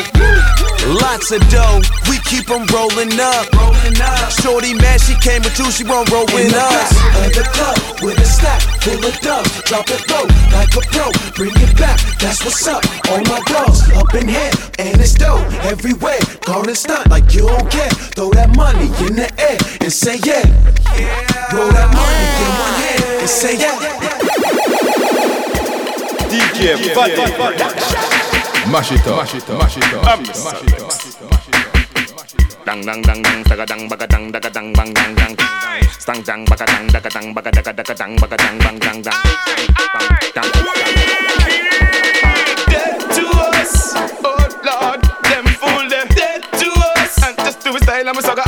Lots 1.02 1.32
of 1.32 1.42
dough, 1.50 1.82
we 2.08 2.16
keep 2.23 2.44
keep 2.44 2.50
'em 2.50 2.66
rolling 2.75 3.18
up. 3.20 3.46
Shorty 4.42 4.75
mad, 4.75 5.00
she 5.00 5.14
came 5.16 5.42
with 5.42 5.58
you, 5.58 5.70
she 5.70 5.84
won't 5.84 6.11
roll 6.11 6.26
In 6.37 6.52
with 6.94 7.12
the 7.12 7.26
of 7.26 7.32
the 7.34 7.44
club 7.52 7.78
with 8.02 8.18
a 8.18 8.24
stack 8.24 8.60
full 8.82 9.04
of 9.04 9.16
dubs. 9.20 9.62
Drop 9.64 9.88
it 9.90 10.02
low 10.10 10.24
like 10.52 10.72
a 10.74 10.82
pro. 10.92 11.10
Bring 11.34 11.54
it 11.56 11.76
back, 11.76 11.98
that's 12.18 12.44
what's 12.44 12.66
up. 12.66 12.84
All 13.10 13.22
my 13.24 13.40
dogs 13.46 13.90
up 13.92 14.14
in 14.14 14.28
here, 14.28 14.50
and 14.78 15.00
it's 15.00 15.14
dope 15.14 15.44
everywhere. 15.64 16.20
Gone 16.46 16.68
and 16.68 16.76
stunt 16.76 17.10
like 17.10 17.34
you 17.34 17.46
don't 17.46 17.70
care. 17.70 17.90
Throw 18.14 18.30
that 18.30 18.54
money 18.56 18.86
in 19.06 19.16
the 19.16 19.28
air 19.38 19.58
and 19.80 19.92
say 19.92 20.18
yeah. 20.24 20.44
Roll 21.52 21.70
that 21.70 21.90
money 21.92 22.26
in 22.42 22.50
one 22.62 22.76
hand 22.82 23.04
and 23.20 23.30
say 23.30 23.58
yeah. 23.58 23.78
DJ 26.30 26.94
Mash 28.70 28.92
it 28.92 29.06
up, 29.06 29.18
mash 29.18 29.34
it 29.34 29.50
up, 29.50 29.58
mash 29.58 29.76
it 29.76 29.84
up, 29.84 30.04
mash 30.04 30.20
it 30.20 30.36
up, 30.36 30.44
mash 30.44 30.62
it 30.62 30.82
up. 30.82 31.03
Dang 32.64 32.80
dang 32.80 33.02
dang 33.04 33.21
dang 33.21 33.44
saga 33.44 33.64
dang 33.68 33.85
baga 33.85 34.06
dang 34.09 34.33
daga 34.33 34.49
dang 34.49 34.73
bang 34.73 34.88
dang 34.97 35.12
dang. 35.12 35.37
Stang 36.00 36.16
dang 36.25 36.49
baga 36.49 36.64
dang 36.64 36.88
daga 36.88 37.11
dang 37.12 37.28
baga 37.37 37.50
daga 37.52 37.73
daga 37.76 37.92
dang 37.92 38.16
baga 38.16 38.37
dang 38.40 38.56
bang 38.56 38.76
dang 38.80 38.99
dang. 39.04 39.21
Dang 40.33 40.49
Dead 42.73 42.97
to 43.12 43.25
us, 43.52 43.92
oh 44.25 44.49
Lord, 44.64 45.00
them 45.28 45.44
fool 45.61 45.85
them. 45.92 46.09
Dead 46.16 46.40
to 46.56 46.73
us, 46.97 47.21
and 47.21 47.37
just 47.44 47.61
do 47.61 47.76
it 47.76 47.85
style 47.85 48.09
and 48.09 48.16
we 48.16 48.23
sucker 48.25 48.40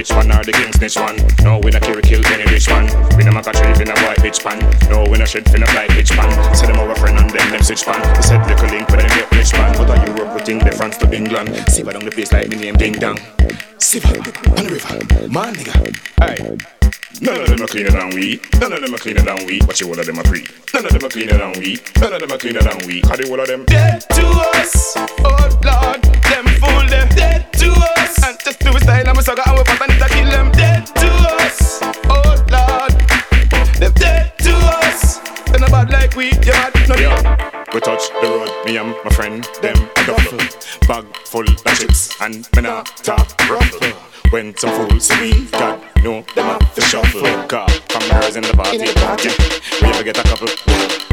bitch 0.00 0.16
man 0.16 0.32
or 0.32 0.44
the 0.44 0.52
king's 0.52 0.76
snitch 0.76 0.96
one. 0.96 1.16
No, 1.44 1.60
we 1.60 1.70
not 1.70 1.82
carry 1.82 2.00
kill 2.00 2.24
any 2.32 2.44
bitch 2.44 2.68
man. 2.72 2.88
We 3.16 3.24
not 3.24 3.34
make 3.34 3.46
a 3.46 3.52
trade 3.52 3.80
in 3.80 3.88
a 3.92 3.96
white 4.00 4.16
bitch 4.24 4.40
pan. 4.40 4.56
No, 4.88 5.04
we 5.04 5.18
not 5.18 5.28
shit 5.28 5.46
a 5.46 5.58
black 5.58 5.88
bitch 5.92 6.16
pan. 6.16 6.30
Say 6.56 6.66
them 6.66 6.80
our 6.80 6.94
friend 6.96 7.18
and 7.18 7.28
them 7.28 7.50
them 7.50 7.62
switch 7.62 7.84
pan. 7.84 8.00
They 8.16 8.22
said 8.22 8.40
little 8.48 8.68
link 8.68 8.88
but 8.88 8.96
them 8.96 9.08
get 9.08 9.30
rich 9.32 9.52
man. 9.52 9.76
But 9.76 9.90
are 9.90 10.00
Europe 10.06 10.32
putting 10.32 10.60
think 10.60 10.64
the 10.64 10.72
France 10.72 10.96
to 10.98 11.12
England. 11.12 11.52
Siva 11.68 11.94
on 11.94 12.04
the 12.04 12.10
face 12.10 12.32
like 12.32 12.48
me 12.48 12.56
name 12.56 12.76
Ding 12.76 12.94
Dong. 12.94 13.18
Siva 13.78 14.08
on 14.08 14.64
the 14.64 14.72
river, 14.72 15.28
man 15.28 15.54
nigga. 15.54 15.76
Aye, 16.20 16.56
None 17.20 17.40
of 17.42 17.48
them 17.48 17.62
are 17.62 17.68
cleaner 17.68 17.90
than 17.90 18.10
we. 18.16 18.40
None 18.58 18.72
of 18.72 18.80
them 18.80 18.94
are 18.94 18.98
cleaner 18.98 19.20
than 19.20 19.44
we. 19.44 19.60
But 19.60 19.78
you 19.80 19.88
all 19.88 20.00
of 20.00 20.06
them 20.06 20.18
are 20.18 20.24
free. 20.24 20.46
None 20.72 20.86
of 20.86 20.92
them 20.92 21.04
are 21.04 21.10
cleaner 21.10 21.36
than 21.36 21.52
we. 21.60 21.76
None 22.00 22.12
of 22.14 22.20
them 22.20 22.32
are 22.32 22.38
cleaner 22.38 22.62
than 22.62 22.86
we. 22.86 23.02
Cause 23.02 23.18
they 23.18 23.28
all 23.30 23.40
of 23.40 23.46
them 23.46 23.64
dead 23.66 24.00
to 24.16 24.26
us. 24.56 24.94
Oh 24.96 25.44
Lord, 25.60 26.00
them 26.32 26.46
fool 26.56 26.88
them 26.88 27.08
dead 27.12 27.52
to 27.60 27.68
us. 28.00 28.16
And 28.24 28.38
just 28.40 28.60
do 28.60 28.70
it 28.70 28.82
style, 28.82 29.06
I'm 29.06 29.18
a 29.18 29.22
sucker, 29.22 29.42
I'm 29.44 29.58
a. 29.58 29.89
Me 38.70 38.76
and 38.76 38.94
my 39.04 39.10
friend, 39.10 39.42
them 39.62 39.74
a 39.96 40.06
duffel 40.06 40.38
Bag 40.86 41.04
full 41.26 41.42
of 41.42 41.64
chips 41.74 42.14
and 42.20 42.48
me 42.54 42.62
nah 42.62 42.84
talk 43.02 43.28
ruffle. 43.50 43.88
When 44.30 44.56
some 44.56 44.70
fools 44.70 45.08
see 45.08 45.32
me, 45.32 45.46
God 45.50 45.80
know 46.04 46.24
them 46.36 46.50
a 46.50 46.74
to 46.76 46.80
shuffle. 46.80 47.22
Car 47.48 47.68
from 47.68 48.08
girls 48.08 48.36
in 48.36 48.44
the 48.44 48.52
party, 48.54 48.92
party 48.94 49.30
We 49.82 49.88
ever 49.88 50.04
get 50.04 50.18
a 50.18 50.22
couple 50.22 51.09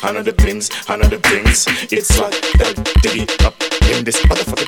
I 0.00 0.12
know 0.12 0.22
the 0.22 0.32
things. 0.32 0.70
I 0.88 0.96
know 0.96 1.08
the 1.08 1.18
things. 1.18 1.66
It's 1.90 2.18
like 2.20 2.34
they're 2.56 2.84
digging 3.02 3.28
up 3.44 3.54
in 3.90 4.04
this 4.04 4.20
motherfucker. 4.22 4.67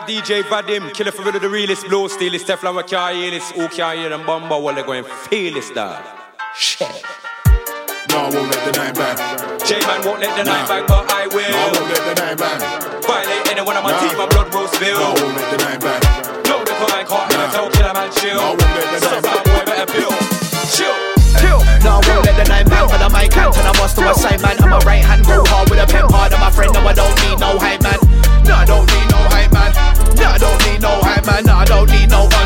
Anti 0.00 0.20
DJ 0.20 0.42
Vadim, 0.44 0.92
killer 0.94 1.10
for 1.12 1.30
the 1.30 1.48
realest 1.48 1.86
blow 1.88 2.08
steel, 2.08 2.34
it's 2.34 2.44
Teflon 2.44 2.76
we 2.76 2.82
can't 2.84 3.16
hear 3.16 3.30
this, 3.30 3.50
who 3.52 3.68
can't 3.68 3.98
hear 3.98 4.08
them 4.08 4.24
bomba 4.24 4.58
while 4.58 4.74
they 4.74 4.82
going 4.82 5.04
feel 5.04 5.54
this 5.54 5.70
dog. 5.70 6.02
Shit. 6.56 6.88
No, 8.10 8.26
I 8.26 8.30
won't 8.32 8.50
let 8.50 8.64
the 8.64 8.72
nine 8.78 8.94
bang. 8.94 9.16
J-Man 9.66 10.04
won't 10.04 10.20
let 10.20 10.36
the 10.36 10.44
nine 10.44 10.66
bang, 10.66 10.84
but 10.88 11.10
I 11.12 11.26
will. 11.28 11.50
No, 11.50 11.58
I 11.58 11.72
won't 11.72 11.88
let 11.90 12.02
the 12.08 12.14
nine 12.22 12.36
bang. 12.36 12.60
Violate 13.02 13.50
anyone 13.52 13.76
on 13.76 13.82
my 13.84 13.92
Nah. 13.92 14.00
team, 14.00 14.16
my 14.18 14.26
blood 14.26 14.48
will 14.54 14.68
spill. 14.68 14.98
No, 14.98 15.04
I 15.04 15.20
won't 15.20 15.36
let 15.36 15.48
the 15.50 15.58
nine 15.64 15.80
bang. 15.80 16.02
No, 16.48 16.56
the 16.64 16.74
fine 16.80 17.06
caught 17.06 17.32
in 17.34 17.40
a 17.40 17.46
toe, 17.52 17.68
killer 17.70 17.94
man 17.94 18.10
chill. 18.12 18.34
No, 18.36 18.42
I 18.42 18.48
won't 18.48 18.60
let 18.60 18.88
the 18.90 18.98
Some 19.00 19.12
nine 19.12 19.22
bang. 19.22 19.44
boy 19.46 19.64
better 19.68 19.88
build. 19.92 20.16
Chill. 20.74 20.96
No, 21.84 21.98
I 21.98 22.02
won't 22.08 22.24
let 22.26 22.36
the 22.40 22.46
nine 22.50 22.66
bang, 22.66 22.86
but 22.88 23.00
I 23.00 23.08
might 23.08 23.30
count 23.30 23.56
and 23.58 23.68
I 23.68 23.72
must 23.78 23.96
do 23.96 24.08
a 24.08 24.14
sign 24.14 24.40
man. 24.42 24.56
I'm 24.62 24.72
a 24.72 24.78
right 24.82 25.04
hand, 25.04 25.24
go 25.26 25.44
hard 25.46 25.70
with 25.70 25.78
a 25.78 25.86
pen 25.86 26.08
hard. 26.10 26.32
I'm 26.32 26.40
my 26.40 26.50
friend, 26.50 26.72
no, 26.74 26.80
I 26.86 26.92
don't 26.94 27.14
need 27.22 27.38
no 27.38 27.58
hype 27.60 27.82
man. 27.82 27.98
No, 28.48 28.54
I 28.56 28.64
don't 28.64 28.86
need 28.90 29.09
No, 31.42 31.54
I 31.54 31.64
don't 31.64 31.90
need 31.90 32.10
no 32.10 32.39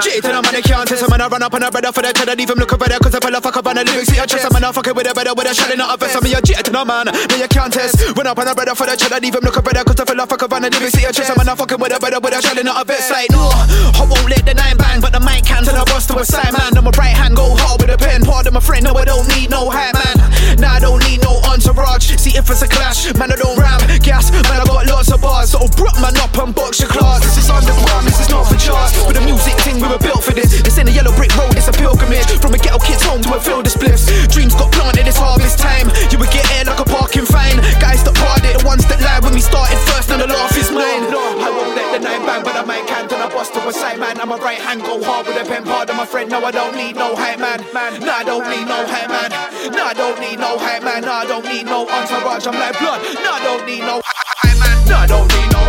to 0.00 0.20
the 0.22 0.40
man, 0.40 0.54
they 0.54 0.62
can't 0.62 0.88
test 0.88 1.02
him, 1.02 1.12
and 1.12 1.22
I 1.22 1.28
run 1.28 1.42
up 1.42 1.52
on 1.52 1.62
a 1.62 1.70
brother 1.70 1.92
for 1.92 2.02
the 2.02 2.12
cheddar, 2.12 2.34
leave 2.34 2.48
him 2.48 2.58
looking 2.58 2.78
better, 2.78 2.98
cause 2.98 3.14
I 3.14 3.20
fell 3.20 3.36
off, 3.36 3.42
fuck 3.42 3.56
up 3.56 3.66
on 3.66 3.76
the 3.76 3.84
lyrics, 3.84 4.08
see 4.08 4.18
I 4.20 4.26
trust 4.26 4.46
him, 4.46 4.56
and 4.56 4.64
I 4.64 4.72
fuck 4.72 4.86
it 4.86 4.96
with 4.96 5.10
a 5.10 5.14
better, 5.14 5.34
with 5.34 5.50
a 5.50 5.54
shot 5.54 5.70
in 5.70 5.80
a 5.80 5.96
vest, 5.96 6.16
I'm 6.16 6.24
a 6.24 6.40
J 6.40 6.54
to 6.62 6.70
the 6.72 6.84
man, 6.84 7.06
me 7.12 7.36
you 7.36 7.48
can't 7.48 7.72
test. 7.72 8.00
Run 8.16 8.26
up 8.26 8.38
on 8.38 8.48
a 8.48 8.54
brother 8.54 8.74
for 8.74 8.86
the 8.88 8.96
cheddar, 8.96 9.20
leave 9.20 9.34
him 9.34 9.44
looking 9.44 9.62
better, 9.62 9.84
cause 9.84 10.00
I 10.00 10.04
fell 10.04 10.20
off, 10.20 10.28
fuck 10.30 10.42
up 10.42 10.52
on 10.52 10.62
the 10.62 10.70
lyrics, 10.70 10.96
see 10.96 11.04
I 11.04 11.12
trust 11.12 11.30
him, 11.30 11.40
and 11.40 11.48
I 11.50 11.54
fuck 11.54 11.72
it 11.72 11.78
with 11.78 11.92
a 11.92 11.98
better, 12.00 12.20
with 12.20 12.32
a 12.32 12.40
shot 12.40 12.56
in 12.56 12.68
a 12.68 12.84
vest, 12.84 13.10
like, 13.12 13.28
no, 13.30 13.52
I 13.52 14.02
won't 14.08 14.28
let 14.30 14.44
the 14.48 14.54
nine 14.54 14.76
bang, 14.80 15.00
but 15.04 15.12
the 15.12 15.20
mic 15.20 15.44
can 15.44 15.68
to 15.68 15.72
the 15.72 15.84
bust 15.92 16.08
to 16.08 16.16
a 16.16 16.24
side 16.24 16.52
man, 16.56 16.72
I'm 16.72 16.88
a 16.88 16.92
right 16.96 17.12
hand, 17.12 17.36
go 17.36 17.52
hard 17.60 17.84
with 17.84 17.92
a 17.92 17.98
pen, 17.98 18.24
pardon 18.24 18.54
my 18.56 18.62
friend, 18.64 18.88
no, 18.88 18.96
I 18.96 19.04
don't 19.04 19.28
need 19.36 19.50
no 19.50 19.68
hype 19.68 19.94
man, 19.94 20.16
nah, 20.56 20.78
I 20.78 20.80
don't 20.80 21.02
need 21.04 21.20
no 21.20 21.44
entourage, 21.44 22.08
see 22.16 22.32
if 22.32 22.48
it's 22.48 22.62
a 22.62 22.68
clash, 22.68 23.04
man, 23.20 23.28
I 23.32 23.36
don't 23.36 23.58
ram, 23.58 23.84
gas, 24.00 24.32
man, 24.32 24.48
I 24.48 24.64
got 24.64 24.86
lots 24.88 25.12
of 25.12 25.20
bars, 25.20 25.52
so 25.52 25.60
brought 25.76 25.98
man 26.00 26.16
up 26.22 26.32
and 26.40 26.54
box 26.54 26.80
your 26.80 26.88
class, 26.88 27.20
this 27.20 27.36
is 27.36 27.50
underground, 27.50 28.06
this 28.06 28.16
is 28.16 28.29
charts, 28.70 28.94
but 29.02 29.14
the 29.18 29.24
music 29.26 29.58
thing, 29.66 29.82
we 29.82 29.88
were 29.90 29.98
built 29.98 30.22
for 30.22 30.30
this, 30.30 30.54
it's 30.62 30.78
in 30.78 30.86
a 30.86 30.94
yellow 30.94 31.10
brick 31.18 31.34
road, 31.34 31.50
it's 31.58 31.66
a 31.66 31.74
pilgrimage, 31.74 32.30
from 32.38 32.54
a 32.54 32.58
ghetto 32.58 32.78
kid's 32.78 33.02
home 33.02 33.20
to 33.22 33.34
a 33.34 33.40
field 33.42 33.66
of 33.66 33.72
spliffs, 33.74 34.06
dreams 34.30 34.54
got 34.54 34.70
planted, 34.70 35.06
it's 35.10 35.18
harvest 35.18 35.58
time, 35.58 35.90
you 36.10 36.18
would 36.18 36.30
get 36.30 36.46
air 36.54 36.64
like 36.64 36.78
a 36.78 36.86
parking 36.86 37.26
fine, 37.26 37.58
guys 37.82 38.06
that 38.06 38.14
parted, 38.14 38.54
the 38.54 38.62
ones 38.62 38.86
that 38.86 39.02
lied 39.02 39.26
when 39.26 39.34
we 39.34 39.42
started 39.42 39.78
first, 39.90 40.08
now 40.08 40.18
the 40.22 40.30
laugh 40.30 40.54
is 40.54 40.70
mine, 40.70 41.10
No, 41.10 41.18
I 41.18 41.50
won't 41.50 41.74
let 41.74 41.88
the 41.90 42.00
nine 42.00 42.22
bang, 42.22 42.42
but 42.46 42.54
I 42.54 42.62
might 42.62 42.86
can, 42.86 43.10
till 43.10 43.18
I 43.18 43.28
bust 43.28 43.52
to 43.54 43.60
a 43.66 43.72
side 43.72 43.98
man, 43.98 44.20
I'm 44.22 44.30
a 44.30 44.38
right 44.38 44.62
hand, 44.62 44.82
go 44.86 45.02
hard 45.02 45.26
with 45.26 45.34
a 45.34 45.44
pen, 45.44 45.64
pardon 45.64 45.96
my 45.96 46.06
friend, 46.06 46.30
no, 46.30 46.38
I 46.44 46.52
don't 46.54 46.76
need 46.78 46.94
no 46.94 47.16
hype 47.18 47.42
man, 47.42 47.66
man, 47.74 47.98
no, 47.98 48.12
I 48.14 48.22
don't 48.22 48.46
need 48.46 48.66
no 48.70 48.78
hype 48.86 49.10
man, 49.10 49.30
no, 49.74 49.82
I 49.90 49.94
don't 49.94 50.18
need 50.22 50.38
no 50.38 50.54
hype 50.58 50.84
man, 50.86 51.02
no, 51.02 51.12
I 51.12 51.26
don't 51.26 51.46
need 51.50 51.66
no 51.66 51.88
entourage, 51.90 52.46
I'm 52.46 52.54
like 52.54 52.78
blood, 52.78 53.02
no, 53.18 53.30
I 53.34 53.40
don't 53.42 53.66
need 53.66 53.82
no 53.82 53.98
hype 54.06 54.58
man, 54.62 54.76
no, 54.86 54.96
I 55.02 55.06
don't 55.10 55.28
need 55.34 55.50
no 55.50 55.59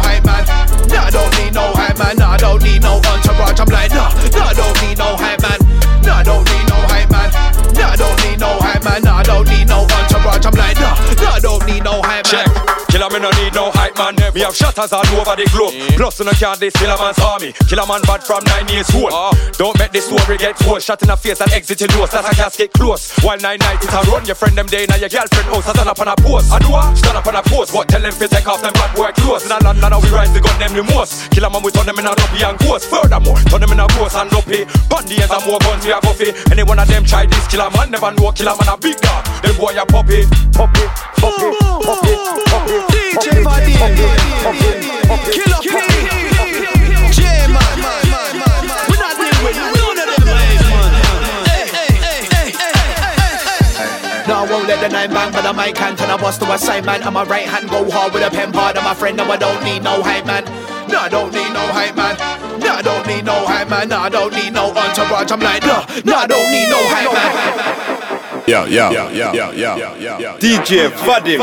need 1.52 1.56
no 1.56 1.74
hype 1.74 1.98
man, 2.00 2.22
I 2.22 2.38
don't 2.38 2.64
need 2.64 2.82
no 2.82 2.96
entourage, 2.96 3.60
I'm 3.60 3.68
like, 3.68 3.92
no, 3.92 4.04
I 4.04 4.54
don't 4.54 4.82
need 4.82 4.98
no 4.98 5.18
hype 5.18 5.42
man, 5.42 5.60
I 6.08 6.24
don't 6.24 6.46
need 6.46 6.68
no 6.70 6.76
hype 6.88 7.12
man, 7.12 7.30
I 7.76 7.96
don't 7.96 8.24
need 8.24 8.40
no 8.40 8.58
hype 8.60 8.84
man, 8.84 9.06
I 9.06 9.24
don't 9.24 9.48
need 9.50 9.68
no 9.68 9.82
entourage, 9.82 10.46
I'm 10.46 10.54
like, 10.54 10.78
no, 10.78 11.28
I 11.28 11.40
don't 11.42 11.66
need 11.66 11.84
no 11.84 12.02
hype 12.02 12.32
man. 12.32 12.46
Check. 12.46 12.71
Killer 13.02 13.18
me 13.18 13.26
no 13.26 13.32
need 13.42 13.56
no 13.58 13.74
hype 13.74 13.98
man. 13.98 14.14
Me 14.30 14.46
have 14.46 14.54
shatters 14.54 14.94
all 14.94 15.02
over 15.18 15.34
the 15.34 15.50
globe. 15.50 15.74
Mm. 15.74 15.98
Plus 15.98 16.22
you 16.22 16.26
no 16.30 16.38
can't 16.38 16.60
this 16.62 16.70
killer 16.78 16.94
man's 17.02 17.18
army. 17.18 17.50
Killer 17.66 17.82
man 17.90 17.98
bad 18.06 18.22
from 18.22 18.46
nine 18.46 18.70
years 18.70 18.94
old. 18.94 19.10
Ah. 19.10 19.34
Don't 19.58 19.74
make 19.82 19.90
this 19.90 20.06
story 20.06 20.38
get 20.38 20.54
told. 20.62 20.86
Shot 20.86 21.02
in 21.02 21.10
the 21.10 21.18
face 21.18 21.42
and 21.42 21.50
exit 21.50 21.82
in 21.82 21.90
nose. 21.98 22.14
That's 22.14 22.30
a 22.30 22.34
casket 22.38 22.70
close. 22.78 23.10
While 23.26 23.42
nine 23.42 23.58
night 23.58 23.82
it 23.82 23.90
a 23.90 24.06
run. 24.06 24.22
Your 24.30 24.38
friend 24.38 24.54
them 24.54 24.70
day 24.70 24.86
now 24.86 25.02
your 25.02 25.10
girlfriend 25.10 25.50
house. 25.50 25.66
I 25.66 25.74
stand 25.74 25.90
up 25.90 25.98
on 25.98 26.14
a 26.14 26.16
post. 26.22 26.54
I 26.54 26.62
do 26.62 26.70
what? 26.70 26.94
Stand 26.94 27.18
up 27.18 27.26
on 27.26 27.42
a 27.42 27.42
post. 27.42 27.74
What 27.74 27.90
tell 27.90 28.06
them 28.06 28.14
fi 28.14 28.30
take 28.30 28.46
off 28.46 28.62
them 28.62 28.74
bad 28.78 28.94
boy 28.94 29.10
clothes. 29.18 29.50
In 29.50 29.52
a 29.52 29.58
land 29.58 29.82
now 29.82 29.98
we 29.98 30.10
rise 30.14 30.30
the 30.30 30.38
gun 30.38 30.54
them 30.62 30.70
the 30.78 30.86
most. 30.94 31.26
Killer 31.34 31.50
man 31.50 31.66
we 31.66 31.74
turn 31.74 31.90
them 31.90 31.98
in 31.98 32.06
a 32.06 32.14
rugby 32.14 32.46
and 32.46 32.58
ghost. 32.62 32.86
Furthermore, 32.86 33.42
turn 33.50 33.66
them 33.66 33.74
in 33.74 33.82
a 33.82 33.90
ghost 33.98 34.14
and 34.14 34.30
nuppy. 34.30 34.62
Bandy 34.94 35.18
and 35.18 35.42
more 35.50 35.58
guns 35.66 35.82
we 35.82 35.90
a 35.90 35.98
buffy. 36.06 36.38
Any 36.54 36.62
one 36.62 36.78
of 36.78 36.86
them 36.86 37.02
try 37.02 37.26
this 37.26 37.50
killer 37.50 37.74
man 37.74 37.90
never 37.90 38.14
know 38.14 38.30
killer 38.30 38.54
man 38.62 38.70
a 38.70 38.78
big 38.78 39.02
dog. 39.02 39.26
Them 39.42 39.58
boy 39.58 39.74
a 39.74 39.90
puppy, 39.90 40.22
puppy, 40.54 40.86
puppy, 41.18 41.50
puppy, 41.82 42.14
puppy. 42.46 42.91
DJ 42.92 43.26
Vadim, 43.44 43.96
Killa 45.32 45.60
P, 45.62 45.66
J-Man, 47.16 47.78
we 48.90 48.96
not 48.98 49.14
dealing 49.18 49.44
with 49.44 49.58
none 49.58 50.00
of 50.00 50.06
them. 50.08 50.28
No, 54.28 54.34
I 54.36 54.46
won't 54.50 54.68
let 54.68 54.80
the 54.80 54.90
nine 54.90 55.10
bang, 55.10 55.32
but 55.32 55.46
I 55.46 55.52
might 55.52 55.76
can 55.76 55.96
turn 55.98 56.10
a 56.10 56.18
bust 56.18 56.40
to 56.42 56.52
a 56.54 56.58
side 56.58 56.86
man. 56.86 57.04
I'm 57.04 57.18
a 57.18 57.26
right 57.26 57.48
hand, 57.48 57.70
go 57.70 57.90
hard 57.90 58.14
with 58.14 58.24
a 58.24 58.30
pen 58.30 58.52
pard. 58.52 58.78
I'm 58.78 58.86
a 58.90 58.96
friend, 58.96 59.18
no, 59.18 59.26
I 59.26 59.38
don't 59.38 59.64
need 59.64 59.84
no 59.84 60.02
hype 60.02 60.26
man. 60.26 60.46
No, 60.88 61.00
I 61.00 61.10
don't 61.10 61.34
need 61.34 61.52
no 61.54 61.60
hype 61.72 61.96
man. 61.96 62.16
No, 62.60 62.74
I 62.74 62.82
don't 62.82 63.08
need 63.08 63.26
no 63.26 63.46
hype 63.46 63.70
man. 63.70 63.90
No, 63.90 64.00
I 64.00 64.10
don't 64.10 64.34
need 64.34 64.54
no 64.54 64.72
entourage. 64.72 65.32
I'm 65.32 65.40
like, 65.40 65.64
no, 65.64 65.86
no, 66.06 66.16
I 66.16 66.28
don't 66.28 66.52
need 66.52 66.70
no 66.70 66.80
hype 66.88 67.12
man. 67.14 68.01
Yeah, 68.48 68.66
yeah, 68.66 68.92
yeah, 68.92 69.12
yeah, 69.12 69.34
yeah, 69.34 69.52
yeah, 69.54 69.96
yeah, 69.98 70.20
yeah. 70.20 70.38
DJ 70.40 70.90
Vadim. 70.90 71.40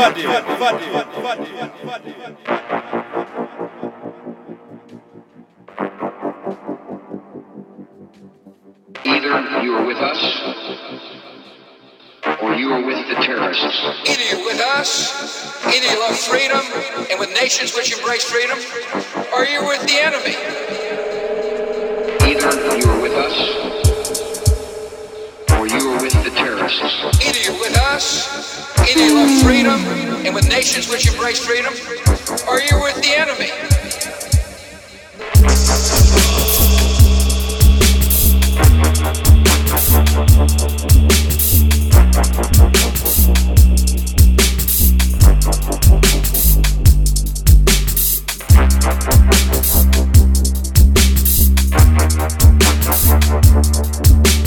Either 9.05 9.63
you 9.63 9.73
are 9.75 9.85
with 9.85 9.97
us 9.97 10.21
or 12.41 12.55
you 12.55 12.71
are 12.73 12.85
with 12.85 13.07
the 13.07 13.15
terrorists. 13.15 13.63
Either 14.07 14.23
you're 14.35 14.45
with 14.45 14.59
us, 14.59 15.65
either 15.67 15.87
you 15.87 15.99
love 15.99 16.17
freedom 16.17 16.61
and 17.09 17.19
with 17.19 17.29
nations 17.33 17.73
which 17.75 17.97
embrace 17.97 18.23
freedom, 18.29 18.57
or 19.33 19.45
you're 19.45 19.65
with 19.67 19.81
the 19.87 19.99
enemy. 19.99 20.35
Either 22.29 22.77
you 22.77 22.89
are 22.89 23.01
with 23.01 23.13
us 23.13 23.68
Either 26.69 27.39
you're 27.41 27.59
with 27.59 27.75
us, 27.77 28.29
either 28.87 29.03
you 29.03 29.15
love 29.15 29.41
freedom? 29.41 29.81
And 30.23 30.35
with 30.35 30.47
nations 30.47 30.87
which 30.87 31.11
embrace 31.11 31.43
freedom, 31.43 31.73
or 32.47 32.61
you're 32.61 32.83
with 32.83 33.01
the 33.01 33.15
enemy. 33.17 33.49
That's 53.71 54.38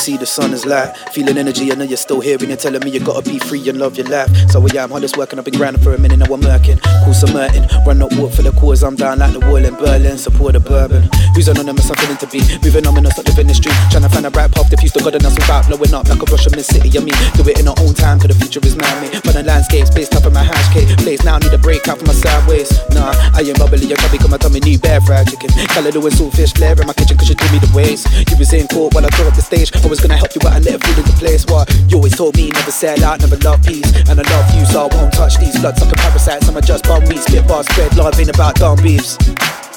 see 0.00 0.16
the 0.16 0.24
sun 0.24 0.49
as 0.60 0.66
light. 0.66 0.96
Feeling 1.12 1.38
energy, 1.38 1.72
I 1.72 1.74
know 1.74 1.84
you're 1.84 1.96
still 1.96 2.20
here 2.20 2.36
and 2.38 2.48
you're 2.48 2.56
telling 2.56 2.82
me 2.84 2.90
you 2.90 3.00
gotta 3.00 3.22
be 3.22 3.38
free 3.38 3.66
and 3.68 3.78
love 3.78 3.96
your 3.96 4.06
life. 4.08 4.30
So 4.50 4.64
yeah, 4.72 4.84
I'm 4.84 4.90
hardest 4.90 5.16
working, 5.16 5.38
I've 5.38 5.44
been 5.44 5.56
grinding 5.56 5.82
for 5.82 5.94
a 5.94 5.98
minute, 5.98 6.18
now 6.18 6.32
I'm 6.32 6.40
working. 6.40 6.78
Cool 7.04 7.14
some 7.14 7.32
Merton, 7.32 7.66
run 7.86 8.02
up 8.02 8.12
work 8.14 8.32
for 8.32 8.42
the 8.42 8.52
cause, 8.52 8.82
I'm 8.82 8.96
down 8.96 9.18
like 9.18 9.32
the 9.32 9.40
wall 9.40 9.56
in 9.56 9.74
Berlin, 9.74 10.18
support 10.18 10.54
the 10.54 10.60
bourbon. 10.60 11.08
Who's 11.34 11.48
anonymous, 11.48 11.90
I'm 11.90 11.96
feeling 11.96 12.16
to 12.18 12.26
be. 12.26 12.40
Moving 12.62 12.86
on, 12.86 13.02
not 13.02 13.16
living 13.16 13.38
in 13.40 13.46
the 13.48 13.54
street. 13.54 13.76
Trying 13.90 14.04
to 14.04 14.10
find 14.10 14.26
a 14.26 14.30
bright 14.30 14.52
path, 14.52 14.68
the 14.70 14.76
fuse 14.76 14.92
to 14.92 15.00
God 15.00 15.14
and 15.14 15.24
us 15.24 15.34
without 15.34 15.66
blowing 15.66 15.94
up 15.94 16.08
like 16.08 16.20
a 16.20 16.26
rush 16.26 16.46
in 16.46 16.58
city. 16.62 16.90
I 16.96 17.00
mean, 17.00 17.16
do 17.36 17.46
it 17.46 17.60
in 17.60 17.68
our 17.68 17.78
own 17.80 17.94
time, 17.94 18.18
cause 18.18 18.28
the 18.28 18.38
future 18.38 18.60
is 18.64 18.76
man 18.76 18.94
made. 19.00 19.22
But 19.22 19.34
the 19.34 19.42
landscape's 19.42 19.90
based 19.90 20.14
up 20.14 20.26
in 20.26 20.32
my 20.32 20.42
hash 20.42 20.68
cake. 20.74 20.88
Place 20.98 21.24
now, 21.24 21.38
need 21.38 21.52
a 21.54 21.58
break 21.58 21.86
out 21.88 21.98
from 21.98 22.08
my 22.08 22.16
sideways. 22.16 22.70
Nah, 22.90 23.14
I 23.32 23.46
ain't 23.46 23.58
bubbly, 23.58 23.86
I 23.88 23.96
can't 23.96 24.12
become 24.12 24.30
my 24.30 24.38
tummy, 24.38 24.60
need 24.60 24.82
bear 24.82 25.00
fried 25.00 25.28
chicken. 25.30 25.50
Callaloo 25.72 26.04
and 26.04 26.14
saltfish 26.14 26.56
flare 26.56 26.76
in 26.80 26.86
my 26.86 26.94
kitchen, 26.94 27.16
cause 27.16 27.28
you 27.28 27.36
do 27.38 27.46
me 27.52 27.58
the 27.58 27.70
ways. 27.72 28.04
You 28.28 28.36
was 28.36 28.52
in 28.52 28.66
court 28.68 28.94
while 28.94 29.06
I 29.06 29.10
tore 29.14 29.26
up 29.26 29.34
the 29.34 29.42
stage. 29.42 29.70
I 29.72 29.86
was 29.86 30.00
gonna 30.00 30.16
help 30.16 30.34
you 30.34 30.42
out 30.46 30.49
and 30.52 30.64
let 30.64 30.74
it 30.74 30.82
fall 30.84 30.98
into 30.98 31.12
place. 31.18 31.44
What? 31.46 31.68
You 31.88 31.96
always 31.96 32.16
told 32.16 32.36
me 32.36 32.50
never 32.50 32.70
sell 32.70 33.02
out, 33.04 33.20
never 33.20 33.36
love 33.36 33.62
peace. 33.62 33.86
And 34.08 34.18
I 34.18 34.24
love 34.30 34.46
you, 34.54 34.64
so 34.66 34.86
I 34.86 34.94
won't 34.94 35.12
touch 35.12 35.38
these 35.38 35.58
bloods 35.58 35.80
like 35.80 35.92
a 35.92 35.96
parasite. 35.96 36.42
Some 36.44 36.56
are 36.56 36.60
just 36.60 36.84
bum 36.84 37.04
weed, 37.04 37.20
spit 37.20 37.46
bars, 37.46 37.66
spread 37.68 37.96
love, 37.96 38.18
ain't 38.18 38.30
about 38.30 38.56
dumb 38.56 38.78
beefs. 38.82 39.18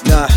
Nah, 0.06 0.28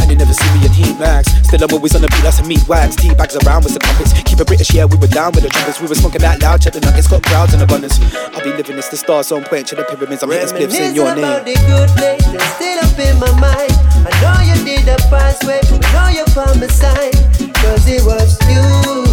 and 0.00 0.10
you 0.10 0.16
never 0.16 0.32
see 0.32 0.50
me 0.54 0.66
in 0.66 0.72
heat 0.72 0.98
mags. 0.98 1.32
Still, 1.48 1.64
I'm 1.64 1.72
always 1.72 1.94
on 1.94 2.02
the 2.02 2.08
beat, 2.08 2.24
like 2.24 2.34
some 2.34 2.48
meat 2.48 2.66
wags. 2.68 2.96
Tea 2.96 3.14
bags 3.14 3.36
around 3.36 3.64
with 3.64 3.74
the 3.74 3.80
compass. 3.80 4.12
Keep 4.22 4.40
it 4.40 4.46
British, 4.46 4.72
yeah, 4.74 4.84
we 4.84 4.96
were 4.96 5.08
down 5.08 5.32
with 5.32 5.44
the 5.44 5.50
trumpets. 5.50 5.80
We 5.80 5.88
were 5.88 5.94
smoking 5.94 6.20
that 6.22 6.42
loud, 6.42 6.60
check 6.60 6.74
the 6.74 6.80
nuggets, 6.80 7.08
got 7.08 7.22
crowds 7.22 7.54
in 7.54 7.60
abundance. 7.60 7.98
I'll 8.34 8.44
be 8.44 8.52
living 8.52 8.76
this, 8.76 8.88
the 8.88 8.96
stars 8.96 9.32
on 9.32 9.44
point, 9.44 9.66
to 9.68 9.74
the 9.76 9.84
pyramids. 9.84 10.22
I'm 10.22 10.30
hitting 10.30 10.48
spliffs 10.48 10.78
in 10.78 10.94
your 10.94 11.14
name. 11.14 11.44
the 11.44 11.56
good 11.66 11.90
days 11.96 12.28
still 12.54 12.78
up 12.84 12.98
in 12.98 13.18
my 13.18 13.32
mind. 13.40 13.72
I 14.06 14.12
know 14.20 14.38
you 14.44 14.56
did 14.64 14.84
the 14.84 14.96
past 15.10 15.44
way, 15.44 15.60
but 15.70 15.84
I 15.84 15.92
know 15.92 16.08
you're. 16.14 16.28
The 16.28 16.30
the. 16.30 16.38
I 16.38 16.38
the 16.38 16.44
but 16.44 16.46
from 16.46 16.60
my 16.60 16.66
side. 16.66 17.54
Cause 17.54 17.88
it 17.88 18.04
was 18.04 18.38
you. 18.48 19.07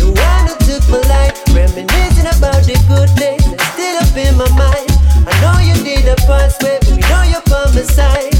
The 0.00 0.08
one 0.14 0.46
who 0.46 0.54
took 0.66 0.82
polite 0.86 1.34
Reminating 1.48 2.26
about 2.26 2.62
the 2.64 2.76
good 2.88 3.10
thing 3.18 3.38
that's 3.50 3.66
still 3.74 3.96
up 3.98 4.16
in 4.16 4.34
my 4.36 4.48
mind. 4.56 4.90
I 5.26 5.32
know 5.42 5.58
you 5.66 5.74
did 5.82 6.06
a 6.06 6.16
part 6.26 6.52
way, 6.62 6.78
but 6.80 6.88
you 6.90 6.96
know 7.08 7.22
you're 7.22 7.42
from 7.42 7.74
the 7.74 7.84
side, 7.84 8.34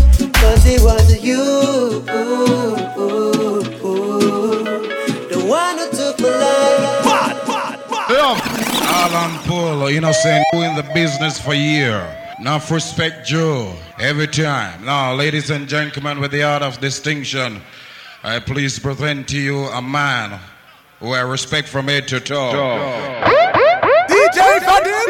it 0.69 0.81
was 0.83 1.23
you. 1.23 1.43
The 5.31 5.43
one 5.47 5.79
who 5.79 5.91
took 5.91 6.21
my 6.21 6.29
life. 6.29 7.07
Alan 8.89 9.39
Paul, 9.47 9.91
you 9.91 10.01
know, 10.01 10.13
saying 10.13 10.43
doing 10.53 10.75
the 10.77 10.83
business 10.95 11.39
for 11.41 11.55
year. 11.55 12.05
Enough 12.41 12.71
respect 12.71 13.27
Joe 13.27 13.73
every 13.99 14.27
time. 14.27 14.85
Now, 14.85 15.15
ladies 15.15 15.51
and 15.51 15.69
gentlemen, 15.69 16.21
with 16.21 16.31
the 16.33 16.43
art 16.43 16.63
of 16.63 16.79
distinction, 16.81 17.63
I 18.27 18.41
please 18.41 18.77
present 18.81 19.29
to 19.29 19.39
you 19.39 19.67
a 19.67 19.81
man 19.81 20.41
who 20.99 21.13
I 21.13 21.21
respect 21.21 21.69
from 21.69 21.87
head 21.87 22.09
to 22.09 22.19
toe. 22.19 22.51
DJ 24.11 24.59
Vadim. 24.67 25.07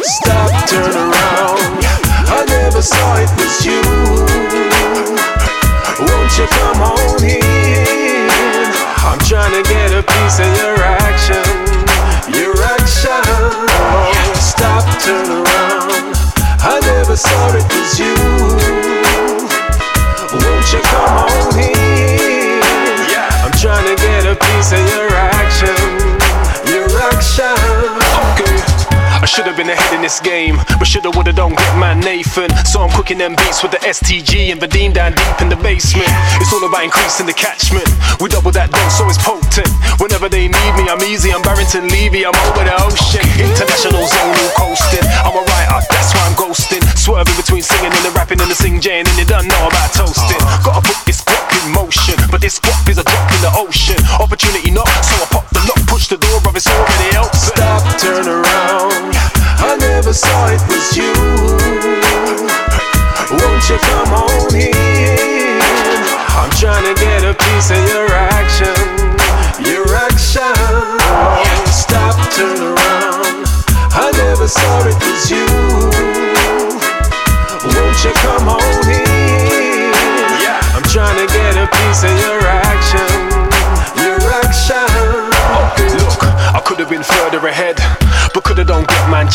Stop, 0.00 0.66
turn 0.66 0.94
around. 0.96 1.84
I 2.24 2.46
never 2.48 2.80
saw 2.80 3.16
it 3.18 3.28
was 3.36 3.66
you. 3.66 3.82
Won't 6.00 6.38
you 6.38 6.46
come 6.56 6.80
on 6.80 7.22
in? 7.22 8.30
I'm 9.04 9.18
trying 9.18 9.52
to 9.52 9.62
get 9.68 9.92
a 9.92 10.02
piece 10.02 10.38
of 10.40 10.56
your 10.56 10.76
action. 10.80 11.44
Your 12.32 12.56
action. 12.62 14.15
Stop, 14.56 14.84
turn 15.02 15.28
around. 15.30 16.16
I 16.64 16.80
never 16.80 17.14
saw 17.14 17.48
it 17.54 17.64
was 17.68 17.98
you. 18.00 18.14
Won't 20.32 20.72
you 20.72 20.80
come 20.80 21.28
on 21.28 21.58
in? 21.60 22.62
I'm 23.44 23.52
trying 23.60 23.84
to 23.84 23.96
get 24.00 24.24
a 24.24 24.34
piece 24.34 24.72
of 24.72 24.80
your 24.94 25.12
action. 25.12 25.76
Your 26.72 26.88
action. 27.12 27.52
Okay. 28.32 28.75
I 29.26 29.28
should 29.28 29.50
have 29.50 29.58
been 29.58 29.66
ahead 29.66 29.90
in 29.90 30.06
this 30.06 30.22
game, 30.22 30.54
but 30.78 30.86
shoulda 30.86 31.10
woulda 31.10 31.34
don't 31.34 31.58
get 31.58 31.74
man 31.82 31.98
Nathan. 31.98 32.46
So 32.62 32.78
I'm 32.78 32.94
cooking 32.94 33.18
them 33.18 33.34
beats 33.34 33.58
with 33.58 33.74
the 33.74 33.82
STG 33.82 34.54
and 34.54 34.62
Vadim 34.62 34.94
down 34.94 35.18
deep 35.18 35.42
in 35.42 35.50
the 35.50 35.58
basement. 35.58 36.06
It's 36.38 36.54
all 36.54 36.62
about 36.62 36.86
increasing 36.86 37.26
the 37.26 37.34
catchment. 37.34 37.90
We 38.22 38.30
double 38.30 38.54
that 38.54 38.70
dose, 38.70 38.94
so 38.94 39.02
it's 39.10 39.18
potent. 39.18 39.66
Whenever 39.98 40.30
they 40.30 40.46
need 40.46 40.72
me, 40.78 40.86
I'm 40.86 41.02
easy. 41.02 41.34
I'm 41.34 41.42
Barrington 41.42 41.90
Levy, 41.90 42.22
I'm 42.22 42.38
over 42.38 42.70
the 42.70 42.76
ocean. 42.86 43.26
International 43.42 44.06
zonal 44.06 44.50
coasting. 44.54 45.02
I'm 45.26 45.34
a 45.34 45.42
writer, 45.42 45.82
that's 45.90 46.14
why 46.14 46.22
I'm 46.22 46.38
ghosting. 46.38 46.86
Swerving 46.94 47.34
between 47.34 47.66
singing 47.66 47.90
and 47.90 48.04
the 48.06 48.14
rapping 48.14 48.38
and 48.38 48.46
the 48.46 48.54
sing 48.54 48.78
jane, 48.78 49.10
and 49.10 49.16
you 49.18 49.26
don't 49.26 49.50
know 49.50 49.62
about 49.66 49.90
toasting. 49.90 50.25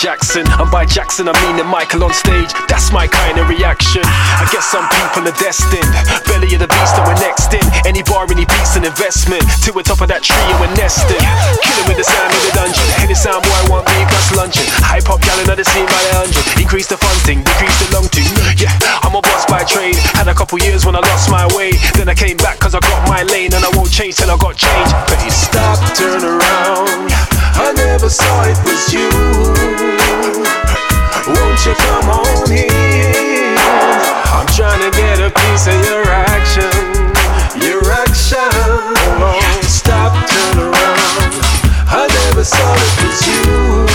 Jackson. 0.01 0.41
And 0.57 0.65
by 0.73 0.81
Jackson, 0.81 1.29
I 1.29 1.33
mean 1.45 1.61
the 1.61 1.63
Michael 1.63 2.01
on 2.01 2.09
stage. 2.09 2.49
That's 2.65 2.89
my 2.89 3.05
kind 3.05 3.37
of 3.37 3.45
reaction. 3.45 4.01
I 4.01 4.49
guess 4.49 4.65
some 4.65 4.89
people 4.89 5.29
are 5.29 5.37
destined. 5.37 5.85
Belly 6.25 6.49
of 6.57 6.65
the 6.65 6.69
beast, 6.73 6.97
and 6.97 7.05
we're 7.05 7.21
next 7.21 7.53
in. 7.53 7.61
Any 7.85 8.01
bar, 8.01 8.25
any 8.25 8.49
beats, 8.49 8.73
an 8.73 8.81
investment. 8.81 9.45
To 9.61 9.69
the 9.69 9.85
top 9.85 10.01
of 10.01 10.09
that 10.09 10.25
tree, 10.25 10.41
and 10.49 10.57
we're 10.57 10.73
nesting. 10.73 11.21
Killing 11.61 11.85
with 11.85 12.01
the 12.01 12.07
sound 12.09 12.33
of 12.33 12.41
the 12.41 12.51
dungeon. 12.57 12.87
Any 12.97 13.13
sound 13.13 13.45
boy 13.45 13.53
I 13.53 13.65
want 13.69 13.85
me, 13.93 14.01
plus 14.09 14.33
luncheon. 14.33 14.65
High 14.81 15.05
pop 15.05 15.21
gallon 15.21 15.45
of 15.53 15.61
the 15.61 15.65
scene 15.69 15.85
by 15.85 16.01
the 16.09 16.25
hundred. 16.25 16.49
Increase 16.57 16.89
the 16.89 16.97
fun 16.97 17.13
thing, 17.21 17.45
decrease 17.45 17.77
the 17.85 17.93
long 17.93 18.09
thing. 18.09 18.25
Yeah, 18.57 18.73
I'm 19.05 19.13
a 19.13 19.21
boss 19.21 19.45
by 19.45 19.61
trade. 19.69 20.01
Had 20.17 20.25
a 20.25 20.33
couple 20.33 20.57
years 20.65 20.81
when 20.81 20.97
I 20.97 21.05
lost 21.13 21.29
my 21.29 21.45
way. 21.53 21.77
Then 21.93 22.09
I 22.09 22.17
came 22.17 22.41
back 22.41 22.57
cause 22.57 22.73
I 22.73 22.81
got 22.81 23.05
my 23.05 23.21
lane. 23.29 23.53
And 23.53 23.61
I 23.61 23.69
won't 23.77 23.93
change 23.93 24.17
till 24.17 24.33
I 24.33 24.37
got 24.41 24.57
change. 24.57 24.89
Please 25.13 25.37
Stop, 25.37 25.77
turn 25.93 26.25
around. 26.25 27.30
I 27.63 27.73
never 27.73 28.09
saw 28.09 28.43
it 28.49 28.57
was 28.65 28.91
you. 28.91 29.07
Won't 31.29 31.61
you 31.63 31.75
come 31.77 32.09
on 32.09 32.51
in? 32.51 33.53
I'm 34.33 34.47
trying 34.57 34.81
to 34.81 34.89
get 34.97 35.21
a 35.21 35.29
piece 35.29 35.67
of 35.67 35.77
your 35.85 36.01
action. 36.09 36.73
Your 37.61 37.85
action. 38.01 38.49
Stop, 39.69 40.11
turn 40.25 40.57
around. 40.57 41.31
I 41.85 42.09
never 42.25 42.43
saw 42.43 42.73
it 42.73 42.93
was 43.05 43.19
you. 43.29 43.85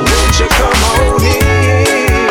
Won't 0.00 0.34
you 0.40 0.48
come 0.56 0.80
on 0.96 1.20
in? 1.20 2.30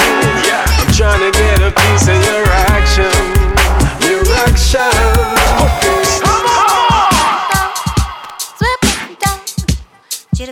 I'm 0.81 0.89
trying 0.97 1.21
to 1.21 1.31
get 1.31 1.61
a 1.61 1.69
piece 1.69 2.07
of 2.09 2.17
your 2.25 2.45
action. 2.73 3.13
Your 4.01 4.25
action. 4.49 4.89
Okay. 5.61 6.28
Yo, 10.39 10.45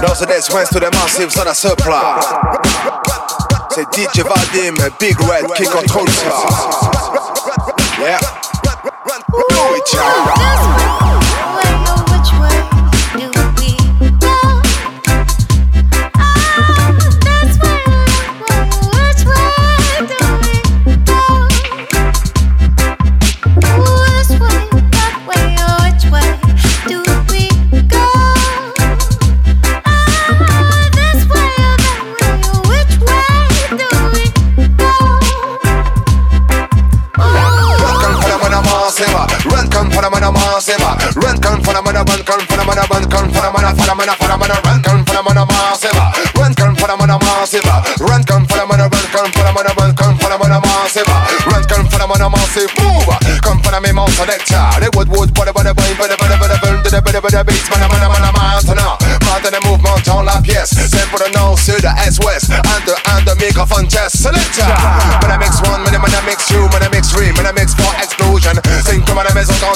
those 0.00 0.22
are 0.22 0.26
the 0.26 0.50
ones 0.54 0.70
to 0.70 0.80
the 0.80 0.90
massives 0.92 1.38
on 1.38 1.46
a 1.46 1.52
supply. 1.52 2.18
C'est 3.70 3.84
DJ 3.92 4.22
Vadim, 4.22 4.76
Big 4.98 5.20
Red 5.20 5.46
qui 5.54 5.64
contrôle 5.64 6.08
ça. 6.08 6.32
Yeah. 8.00 8.51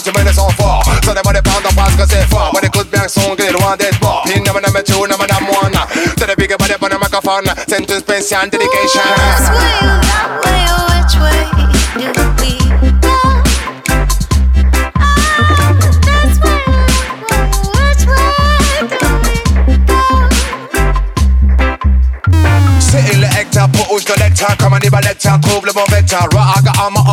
tu 0.06 0.12
mets 0.12 0.24
le 0.24 0.32
son 0.32 0.48
fort. 0.50 0.82
Ça 1.04 1.14
devrait 1.14 1.34
dépendre 1.34 1.68
parce 1.74 1.94
que 1.94 2.02
c'est 2.08 2.28
fort. 2.28 2.52
Mais 2.54 2.68
écoute 2.68 2.88
bien 2.90 3.08
son 3.08 3.34
gris, 3.34 3.50
loin 3.50 3.76
d'être 3.76 3.98
fort. 3.98 4.24
Il 4.34 4.42
n'a 4.42 4.52
pas 4.52 4.60
de 4.60 4.72
météo, 4.72 5.06
n'a 5.06 5.16
pas 5.16 5.26
d'amour. 5.26 5.68
C'est 6.16 6.26
le 6.26 6.34
big 6.36 6.56
body 6.56 6.74
pour 6.78 6.88
le 6.88 6.96
microphone. 6.96 7.52
C'est 7.68 7.78
une 7.78 7.98
spéciale 7.98 8.50
dedication. 8.50 9.00
That 24.06 24.56
comme 24.58 24.74
un 24.74 24.78
trouve 24.78 25.66
le 25.66 25.72
bon 25.72 25.84
vecteur, 25.88 26.28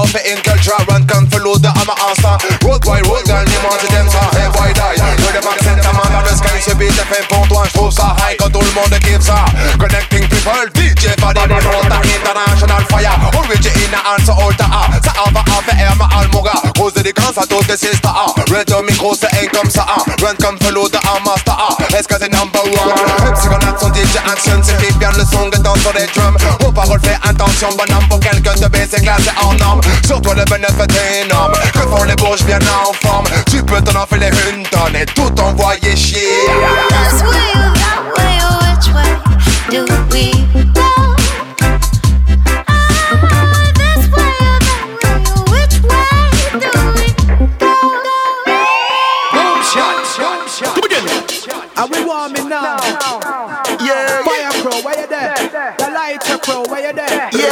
all 0.04 0.10
fit 0.12 0.28
in 0.28 0.39
culture 0.44 0.76
Run 0.92 1.08
can 1.08 1.24
follow 1.32 1.56
the 1.56 1.72
I'm 1.72 1.88
a 1.88 1.96
answer 2.12 2.36
Road 2.68 2.84
boy, 2.84 3.00
road 3.08 3.24
girl, 3.24 3.46
ni 3.48 3.58
mange 3.63 3.88
t'aimes 3.88 4.12
ça 4.12 4.28
Hey 4.36 4.52
boy, 4.52 4.72
die. 4.76 5.00
Que 5.00 5.32
le 5.32 5.42
max 5.48 5.58
c'est 5.63 5.80
ta 5.80 5.92
main 5.96 6.08
dans 6.12 6.24
le 6.28 6.36
sky 6.36 6.60
Ce 6.60 6.76
beat 6.76 6.92
est 6.92 7.08
fait 7.08 7.26
pour 7.28 7.48
toi, 7.48 7.63
j'trouve 7.68 7.92
ça 7.92 8.16
high. 8.20 8.38
Quand 8.38 8.52
tout 8.52 8.60
le 8.60 8.74
monde 8.76 8.92
kiffe 9.00 9.24
ça 9.24 9.46
Connecting 9.80 10.28
people, 10.28 10.68
DJ 10.76 11.16
body 11.22 11.39
Man, 11.48 11.63
roll 11.72 11.88
the 11.88 12.00
international 12.04 12.84
fire. 12.92 13.16
Original 13.39 14.04
answer 14.12 14.36
all 14.36 14.54
the 14.60 14.68
A 14.68 14.92
Ça 15.04 15.13
a 15.24 15.32
va 15.32 15.44
avec 15.58 15.80
a 15.80 16.20
Almoga 16.20 16.54
Grosse 16.76 16.94
dédicace 16.94 17.38
à 17.38 17.46
toutes 17.48 17.68
tes 17.68 17.78
sisters 17.78 18.36
Red 18.52 18.72
on 18.74 18.84
me, 18.84 18.92
grosse, 18.98 19.20
c'est 19.22 19.48
comme 19.48 19.70
ça 19.70 19.86
Run 20.22 20.36
can 20.42 20.58
follow 20.62 20.89
the 20.89 21.00
I'm 21.04 21.28
a 21.28 21.39
star 21.39 21.78
Est-ce 21.89 22.08
ah. 22.10 22.13
que 22.13 22.22
c'est 22.22 22.32
number 22.32 22.63
one? 22.63 22.94
Hip, 23.28 23.36
c'est 23.36 23.50
qu'on 23.50 23.56
a 23.56 23.73
DJ 24.04 24.18
action 24.30 24.62
C'est 24.63 24.78
qui 24.78 24.94
bien 24.98 25.12
le 25.12 25.24
son 25.26 25.50
dans 25.63 25.76
sur 25.76 25.94
les 25.94 26.06
drums. 26.08 26.38
Aux 26.66 26.72
paroles 26.72 27.00
fais 27.04 27.18
attention 27.24 27.70
Bonhomme 27.78 28.08
pour 28.10 28.20
quelqu'un 28.20 28.54
de 28.56 28.68
baisser 28.68 29.02
classé 29.02 29.30
en 29.42 29.54
norme. 29.54 29.82
Sur 30.06 30.22
toi 30.22 30.34
le 30.36 30.44
bénéfice 30.46 30.98
est 30.98 31.26
énorme 31.26 31.54
Que 31.74 31.80
font 31.80 32.04
les 32.04 32.16
bourges 32.16 32.44
bien 32.44 32.60
en 32.60 32.94
forme? 33.08 33.26
Tu 33.50 33.63
peux 33.63 33.82
t'en 33.82 34.02
enfiler 34.02 34.30
une 34.54 34.63
tonne 34.63 34.96
Et 34.96 35.06
tout 35.06 35.32
envoyer 35.39 35.96
chier? 35.96 36.20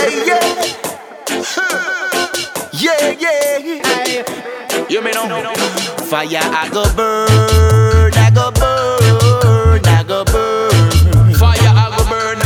Yeah, 0.01 0.09
yeah. 3.19 3.57
Yeah, 3.59 4.05
yeah. 4.07 4.87
You 4.89 5.01
me 5.01 5.11
know? 5.11 5.53
Fire, 6.09 6.41
I 6.41 6.69
go 6.73 6.83
burn, 6.95 8.13
I 8.15 8.31
go 8.33 8.51
burn, 8.51 9.85
I 9.85 10.03
go 10.07 10.25
burn. 10.25 11.33
Fire, 11.35 11.59
I 11.59 11.93
go 11.95 12.03
burn. 12.09 12.39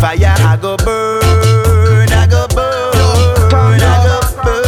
Fire, 0.00 0.34
I 0.38 0.56
go 0.60 0.76
burn, 0.76 2.08
I 2.12 2.26
go 2.30 2.46
burn, 2.48 3.80
I 3.80 4.04
go 4.06 4.20
burn. 4.44 4.60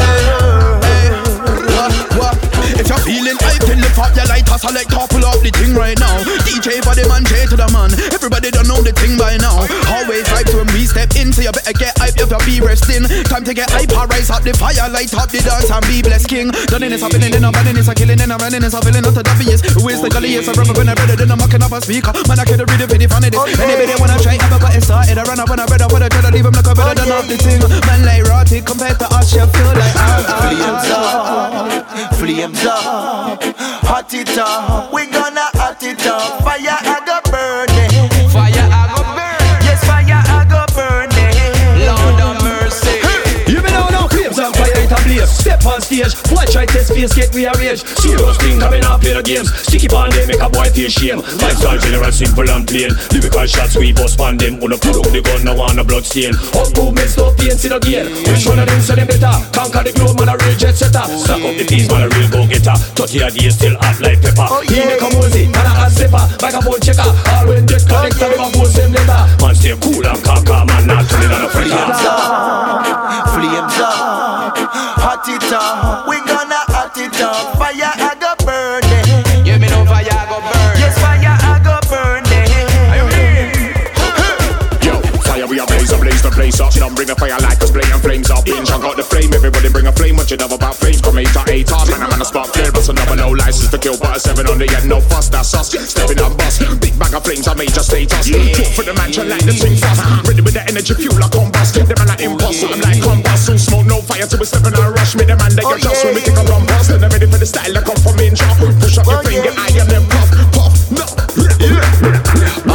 If 2.80 2.88
you're 2.88 2.98
feeling 2.98 3.36
hype, 3.38 3.62
then 3.62 3.78
lift 3.80 3.98
up 3.98 4.16
your 4.16 4.26
lighter, 4.26 4.58
select 4.58 4.90
top, 4.90 5.08
pull 5.10 5.11
up 5.42 5.50
the 5.50 5.58
thing 5.58 5.74
right 5.74 5.98
now. 5.98 6.22
DJ 6.46 6.78
for 6.86 6.94
the 6.94 7.02
man, 7.10 7.26
J 7.26 7.46
to 7.50 7.56
the 7.58 7.66
man. 7.74 7.90
Everybody 8.14 8.50
don't 8.54 8.70
know 8.70 8.78
the 8.78 8.94
thing 8.94 9.18
by 9.18 9.34
now. 9.42 9.66
Always 9.90 10.26
hype 10.30 10.50
when 10.54 10.70
we 10.70 10.86
step 10.86 11.10
in, 11.18 11.34
so 11.34 11.42
you 11.42 11.50
better 11.50 11.74
get 11.74 11.98
hype 11.98 12.14
if 12.14 12.30
you 12.30 12.40
be 12.46 12.54
resting. 12.62 13.02
Time 13.26 13.42
to 13.42 13.52
get 13.54 13.70
hype, 13.70 13.90
I 13.90 14.06
rise 14.06 14.30
up 14.30 14.46
the 14.46 14.54
fire, 14.54 14.86
light 14.90 15.10
up 15.14 15.30
the 15.30 15.42
dance 15.42 15.70
and 15.70 15.82
be 15.90 16.02
blessed 16.02 16.30
king. 16.30 16.54
Done 16.70 16.86
in 16.86 16.94
is 16.94 17.02
happening, 17.02 17.34
then 17.34 17.44
I'm 17.44 17.52
running, 17.52 17.76
it's 17.76 17.90
a 17.90 17.94
killing, 17.94 18.18
then 18.18 18.30
I'm 18.30 18.38
running, 18.38 18.62
it's 18.62 18.74
a 18.74 18.80
feeling, 18.80 19.02
not 19.02 19.18
a 19.18 19.22
obvious. 19.26 19.60
Who 19.74 19.82
is 19.90 19.98
the? 19.98 20.10
It's 20.12 20.46
a 20.46 20.52
rubber 20.54 20.74
when 20.78 20.88
I 20.88 20.94
read 20.94 21.10
it, 21.10 21.18
then 21.18 21.30
I'm 21.30 21.38
mocking 21.38 21.62
up 21.62 21.72
a 21.72 21.80
speaker. 21.82 22.12
Man, 22.30 22.38
I 22.38 22.44
can't 22.46 22.62
read 22.62 22.78
it 22.78 22.86
the 22.86 23.06
fun 23.10 23.24
of 23.26 23.30
this. 23.34 23.42
Anybody 23.58 23.94
wanna 23.98 24.18
try, 24.22 24.38
never 24.38 24.58
got 24.62 24.76
it 24.76 24.82
started. 24.86 25.18
I 25.18 25.22
run 25.26 25.40
up 25.40 25.50
on 25.50 25.58
a 25.58 25.66
bread, 25.66 25.82
I 25.82 25.88
wanna 25.90 26.08
try 26.08 26.22
to 26.22 26.30
leave 26.30 26.46
him 26.46 26.54
like 26.54 26.70
a 26.70 26.74
better 26.74 26.94
than 26.94 27.10
off 27.10 27.26
the 27.26 27.36
thing. 27.36 27.58
Man, 27.90 28.06
like 28.06 28.22
rotted 28.30 28.62
compared 28.62 28.98
to 29.02 29.06
us, 29.10 29.34
you 29.34 29.42
feel 29.50 29.72
like 29.74 29.96
Flames 30.42 30.90
up, 30.92 32.14
flames 32.14 32.64
up, 32.66 33.42
hot 33.82 34.12
it 34.14 34.38
up. 34.38 34.92
We 34.92 35.06
gonna 35.06 35.22
hot 35.22 35.30
it 35.30 35.31
up. 36.06 36.42
Fire, 36.42 36.91
stage, 45.92 46.16
watch 46.32 46.54
right 46.56 46.68
test 46.68 46.92
face 46.92 47.12
get 47.12 47.28
rearranged. 47.34 47.84
Serious 48.00 48.36
thing 48.38 48.58
coming 48.58 48.84
up 48.84 49.00
play 49.00 49.12
the 49.12 49.22
games. 49.22 49.52
Sticky 49.52 49.88
pan 49.88 50.08
they 50.10 50.26
make 50.26 50.40
a 50.40 50.48
boy 50.48 50.68
feel 50.72 50.88
shame. 50.88 51.20
Lifestyle 51.20 51.78
general 51.78 52.12
simple 52.12 52.48
and 52.48 52.64
plain. 52.64 52.90
Lyrical 53.12 53.46
shots 53.46 53.76
we 53.76 53.92
bust 53.92 54.16
pan 54.16 54.36
them. 54.40 54.60
Wanna 54.60 54.80
put 54.80 54.96
up 54.96 55.12
the 55.12 55.20
gun 55.20 55.44
now 55.44 55.60
on 55.60 55.78
a 55.78 55.84
blood 55.84 56.04
stain. 56.04 56.32
Up 56.56 56.68
movements 56.76 57.16
no 57.16 57.32
pain 57.36 57.52
in 57.52 57.72
again. 57.72 58.06
Which 58.24 58.46
one 58.48 58.58
of 58.58 58.66
them 58.66 58.80
say 58.80 58.96
them 58.96 59.06
better? 59.06 59.34
Conquer 59.52 59.84
the 59.84 59.92
globe 59.92 60.16
man 60.16 60.32
a 60.32 60.34
real 60.40 60.56
jet 60.56 60.74
setter. 60.74 61.04
Stack 61.04 61.44
up 61.44 61.54
the 61.60 61.64
peas 61.68 61.88
man 61.92 62.06
a 62.06 62.08
real 62.08 62.28
go 62.32 62.40
getter. 62.48 62.76
Thirty 62.96 63.20
a 63.20 63.28
day 63.28 63.50
still 63.52 63.76
hot 63.76 64.00
like 64.00 64.20
pepper. 64.24 64.48
Oh, 64.48 64.64
he 64.64 64.80
make 64.80 65.02
a 65.02 65.08
mosey 65.12 65.44
man 65.52 65.66
a 65.68 65.72
hot 65.76 65.92
stepper. 65.92 66.24
Microphone 66.40 66.80
checker. 66.80 67.10
All 67.36 67.44
when 67.48 67.66
get 67.68 67.84
oh, 67.84 68.08
connected 68.08 68.30
them 68.32 68.40
a 68.40 68.48
post 68.56 68.76
them 68.76 68.90
letter. 68.96 69.22
Man 69.44 69.54
stay 69.54 69.76
cool 69.76 70.04
and 70.06 70.20
calm 70.24 70.40
calm 70.44 70.68
and 70.72 70.86
not 70.88 71.04
turning 71.04 71.32
on 71.32 71.44
a 71.44 71.48
Flames 71.52 71.68
fretter. 71.68 72.08
up, 72.08 73.28
flames 73.28 73.76
up, 73.76 74.56
hot 74.96 75.28
it 75.28 75.52
up. 75.52 75.81
Everybody 89.42 89.74
bring 89.74 89.90
a 89.90 89.92
flame. 89.98 90.14
What 90.14 90.30
you 90.30 90.38
know 90.38 90.46
about 90.46 90.78
flames? 90.78 91.02
From 91.02 91.18
eight 91.18 91.26
to 91.34 91.42
eight, 91.50 91.66
hard 91.66 91.90
man, 91.90 92.06
I'm 92.06 92.14
on 92.14 92.22
the 92.22 92.28
spot. 92.30 92.54
Clear, 92.54 92.70
but 92.70 92.86
another 92.86 93.18
no 93.18 93.34
license 93.34 93.74
to 93.74 93.78
kill, 93.82 93.98
but 93.98 94.14
a 94.14 94.20
seven 94.22 94.46
on 94.46 94.54
the 94.54 94.70
end, 94.70 94.86
no 94.86 95.02
fuss. 95.02 95.26
That's 95.34 95.50
us. 95.50 95.74
Stepping 95.74 96.22
on 96.22 96.38
bus, 96.38 96.62
big 96.78 96.94
bag 96.94 97.10
of 97.10 97.26
flames, 97.26 97.50
I 97.50 97.58
major 97.58 97.82
status. 97.82 98.22
Talk 98.22 98.70
for 98.78 98.86
the 98.86 98.94
mansion 98.94 99.26
like 99.26 99.42
the 99.42 99.50
thing 99.50 99.74
fast. 99.74 99.98
Ready 100.30 100.46
with 100.46 100.54
the 100.54 100.62
energy, 100.70 100.94
fuel 100.94 101.18
like 101.18 101.34
combust. 101.34 101.74
Them 101.74 101.90
man 101.90 102.06
like 102.06 102.22
impulse, 102.22 102.62
I'm 102.62 102.78
like 102.86 103.02
combust. 103.02 103.50
Soon 103.50 103.58
smoke, 103.58 103.86
no 103.90 103.98
fire 103.98 104.30
till 104.30 104.38
we 104.38 104.46
step 104.46 104.62
in 104.62 104.78
a 104.78 104.94
rush. 104.94 105.18
Me 105.18 105.26
the 105.26 105.34
man 105.34 105.50
they 105.58 105.66
adjust 105.66 105.90
oh, 105.90 106.06
when 106.06 106.14
we 106.14 106.22
kick 106.22 106.38
a 106.38 106.44
run 106.46 106.62
past. 106.70 106.94
Then 106.94 107.02
I'm 107.02 107.10
ready 107.10 107.26
for 107.26 107.42
the 107.42 107.48
style 107.50 107.74
that 107.74 107.82
come 107.82 107.98
from 107.98 108.22
inch. 108.22 108.38
Push 108.78 109.02
up 109.02 109.10
your 109.10 109.26
finger, 109.26 109.50
I 109.58 109.74
am 109.74 109.90
them 109.90 110.06
puff, 110.06 110.51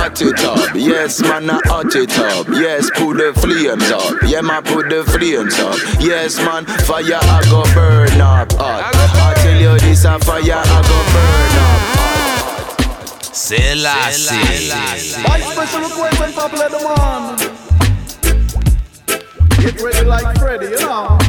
Hot 0.08 0.22
it 0.22 0.40
up, 0.46 0.74
yes 0.74 1.22
man, 1.22 1.50
I 1.50 1.60
hot 1.66 1.94
it 1.94 2.18
up. 2.18 2.48
Yes, 2.48 2.90
put 2.96 3.18
the 3.18 3.34
flames 3.36 3.92
up. 3.92 4.24
Yeah 4.24 4.40
man, 4.40 4.64
put 4.64 4.88
the 4.88 5.04
flames 5.04 5.60
up. 5.60 5.76
Yes 6.00 6.38
man, 6.38 6.64
fire 6.88 7.20
I 7.22 7.44
go 7.52 7.62
burn 7.76 8.22
up. 8.22 8.54
Uh, 8.54 8.84
hot. 8.84 8.96
I 8.96 9.34
tell 9.44 9.60
you 9.60 9.78
this 9.80 10.06
a 10.06 10.18
fire 10.20 10.64
I 10.64 10.82
go 10.88 11.04
burn 11.12 11.58
up. 11.60 11.82
Hot. 12.00 13.36
Selassie. 13.36 14.72
My 15.24 15.42
special 15.42 15.82
request 15.82 16.22
and 16.22 16.34
popular 16.34 16.70
demand. 16.70 17.40
Get 19.60 19.82
ready 19.82 20.06
like 20.08 20.40
Freddy, 20.40 20.68
you 20.68 20.80
know. 20.80 21.20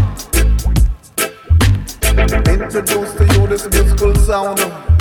Introduce 2.47 3.13
to 3.15 3.25
you 3.35 3.47
this 3.49 3.69
musical 3.69 4.15
sound. 4.15 4.98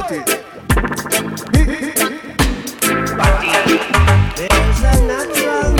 About 0.00 0.28
it. 0.28 0.46
There's 4.36 4.80
a 4.82 5.06
natural 5.06 5.79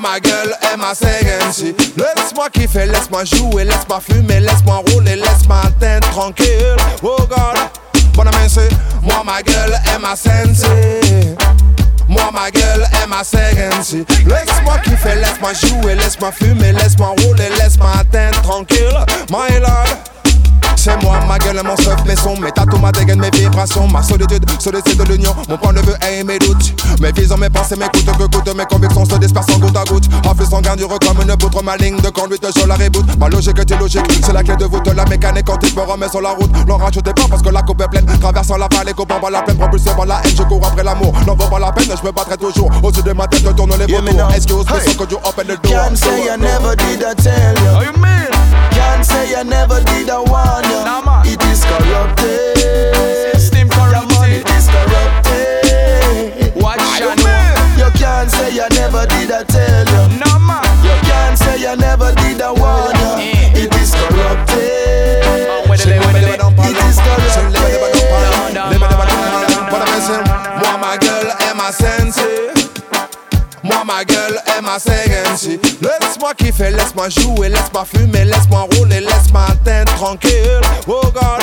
Ma 0.00 0.18
gueule 0.18 0.56
est 0.62 0.76
ma. 0.76 0.94
Laisse-moi 1.96 2.50
kiffer, 2.50 2.86
laisse-moi 2.86 3.24
jouer, 3.24 3.64
laisse-moi 3.64 4.00
fumer, 4.00 4.40
laisse-moi 4.40 4.82
rouler, 4.90 5.16
laisse-moi 5.16 5.60
atteindre 5.64 6.08
tranquille. 6.10 6.76
Oh 7.02 7.16
God, 7.18 7.58
bon 8.14 8.26
à 8.26 8.48
c'est 8.48 8.68
moi 9.02 9.22
ma 9.24 9.42
gueule 9.42 9.78
est 9.94 9.98
ma 9.98 10.16
sensei. 10.16 11.36
Moi 12.08 12.30
ma 12.32 12.50
gueule 12.50 12.86
est 13.02 13.06
ma 13.06 13.22
séquence. 13.22 13.94
Laisse-moi 14.26 14.78
kiffer, 14.82 15.14
laisse-moi 15.14 15.52
jouer, 15.52 15.94
laisse-moi 15.94 16.32
fumer, 16.32 16.72
laisse-moi 16.72 17.14
rouler, 17.22 17.50
laisse-moi 17.58 17.90
atteindre 18.00 18.40
tranquille. 18.42 19.04
My 19.30 19.60
Lord. 19.60 20.09
C'est 20.80 20.96
moi, 21.02 21.20
ma 21.28 21.36
gueule, 21.36 21.60
mon 21.62 21.76
stuff, 21.76 22.02
mes 22.06 22.16
sons, 22.16 22.40
mes 22.40 22.50
tatous, 22.52 22.80
ma 22.80 22.90
dégaine, 22.90 23.20
mes 23.20 23.28
vibrations, 23.28 23.86
ma 23.86 24.02
solitude, 24.02 24.48
solitude 24.58 24.96
de 24.96 25.04
l'union, 25.12 25.36
mon 25.46 25.58
point 25.58 25.74
de 25.74 25.80
vue 25.80 25.92
et 26.10 26.24
mes 26.24 26.38
doutes. 26.38 26.72
Mes 27.02 27.12
visions, 27.12 27.36
mes 27.36 27.50
pensées, 27.50 27.76
mes 27.76 27.84
coûtent 27.84 28.16
que 28.16 28.34
coûtent, 28.34 28.56
mes 28.56 28.64
convictions 28.64 29.04
se 29.04 29.16
dispersent 29.16 29.54
en 29.54 29.58
goutte 29.58 29.76
à 29.76 29.84
goutte. 29.84 30.08
En 30.26 30.34
plus, 30.34 30.46
en 30.50 30.62
dur 30.62 30.88
comme 31.06 31.20
une 31.20 31.36
poutre, 31.36 31.62
ma 31.62 31.76
ligne 31.76 32.00
de 32.00 32.08
conduite, 32.08 32.46
je 32.56 32.66
la 32.66 32.76
reboot. 32.76 33.04
Ma 33.18 33.28
logique 33.28 33.58
est 33.58 33.70
illogique, 33.70 34.06
c'est 34.24 34.32
la 34.32 34.42
clé 34.42 34.56
de 34.56 34.64
voûte, 34.64 34.86
la 34.86 35.04
mécanique 35.04 35.44
quantique 35.44 35.76
me 35.76 35.82
remet 35.82 36.08
sur 36.08 36.22
la 36.22 36.30
route. 36.30 36.50
N'en 36.66 36.78
rajoutez 36.78 37.12
pas 37.12 37.28
parce 37.28 37.42
que 37.42 37.50
la 37.50 37.60
coupe 37.60 37.82
est 37.82 37.88
pleine, 37.88 38.06
traversant 38.18 38.56
la 38.56 38.66
vallée, 38.74 38.94
coupant 38.94 39.20
par 39.20 39.30
la 39.30 39.42
plaine, 39.42 39.58
propulsé 39.58 39.90
par 39.94 40.06
la 40.06 40.22
haine, 40.24 40.32
je 40.34 40.42
cours 40.44 40.66
après 40.66 40.82
l'amour. 40.82 41.12
N'en 41.26 41.34
vaut 41.34 41.50
pas 41.50 41.58
la 41.58 41.72
peine, 41.72 41.90
je 41.94 42.06
me 42.06 42.10
battrai 42.10 42.38
toujours. 42.38 42.70
Au-dessus 42.82 43.02
de 43.02 43.12
ma 43.12 43.26
tête, 43.26 43.42
je 43.44 43.50
tourne 43.50 43.74
les 43.78 43.92
vautours. 43.92 44.32
Excuse 44.34 44.64
me, 44.64 44.80
so 44.80 44.94
could 44.96 45.12
you 45.12 45.18
open 45.28 45.46
the 45.46 45.60
door? 45.60 45.74
Can't 45.74 45.98
say 45.98 46.30
I 46.30 46.38
never 46.38 46.74
did 46.74 47.04
I 47.04 47.12
tell 47.20 47.82
you. 47.82 47.84
You 47.84 47.92
mean? 48.00 48.59
Can't 48.80 49.04
say 49.04 49.34
I 49.34 49.42
never 49.42 49.80
did 49.84 50.08
I 50.08 50.18
warn 50.24 50.64
you. 50.72 50.80
Nah, 50.88 51.04
man. 51.04 51.26
It 51.26 51.42
is 51.52 51.60
corrupted. 51.64 52.56
System 53.36 53.68
corrupted. 53.68 54.40
it 54.40 54.48
is 54.56 54.66
corrupted. 54.72 56.56
Watch 56.56 56.80
I 56.80 57.12
You 57.76 57.90
can't 58.00 58.30
say 58.30 58.56
I 58.56 58.68
never 58.80 59.04
did 59.12 59.30
I 59.30 59.44
tell 59.44 59.84
you. 59.92 60.04
No 60.24 60.32
man. 60.38 60.64
You 60.84 60.96
can't 61.08 61.36
say 61.36 61.66
I 61.68 61.74
never 61.74 62.14
did 62.14 62.40
I 62.40 62.52
gueule 74.04 74.40
est 74.56 74.62
ma 74.62 74.78
séquence. 74.78 75.46
Laisse-moi 75.80 76.34
kiffer, 76.34 76.70
laisse-moi 76.70 77.08
jouer, 77.08 77.48
laisse-moi 77.48 77.84
fumer, 77.84 78.24
laisse-moi 78.24 78.66
rouler, 78.76 79.00
laisse-moi 79.00 79.42
atteindre 79.48 79.94
tranquille. 79.94 80.60
Oh 80.86 81.00
God. 81.12 81.42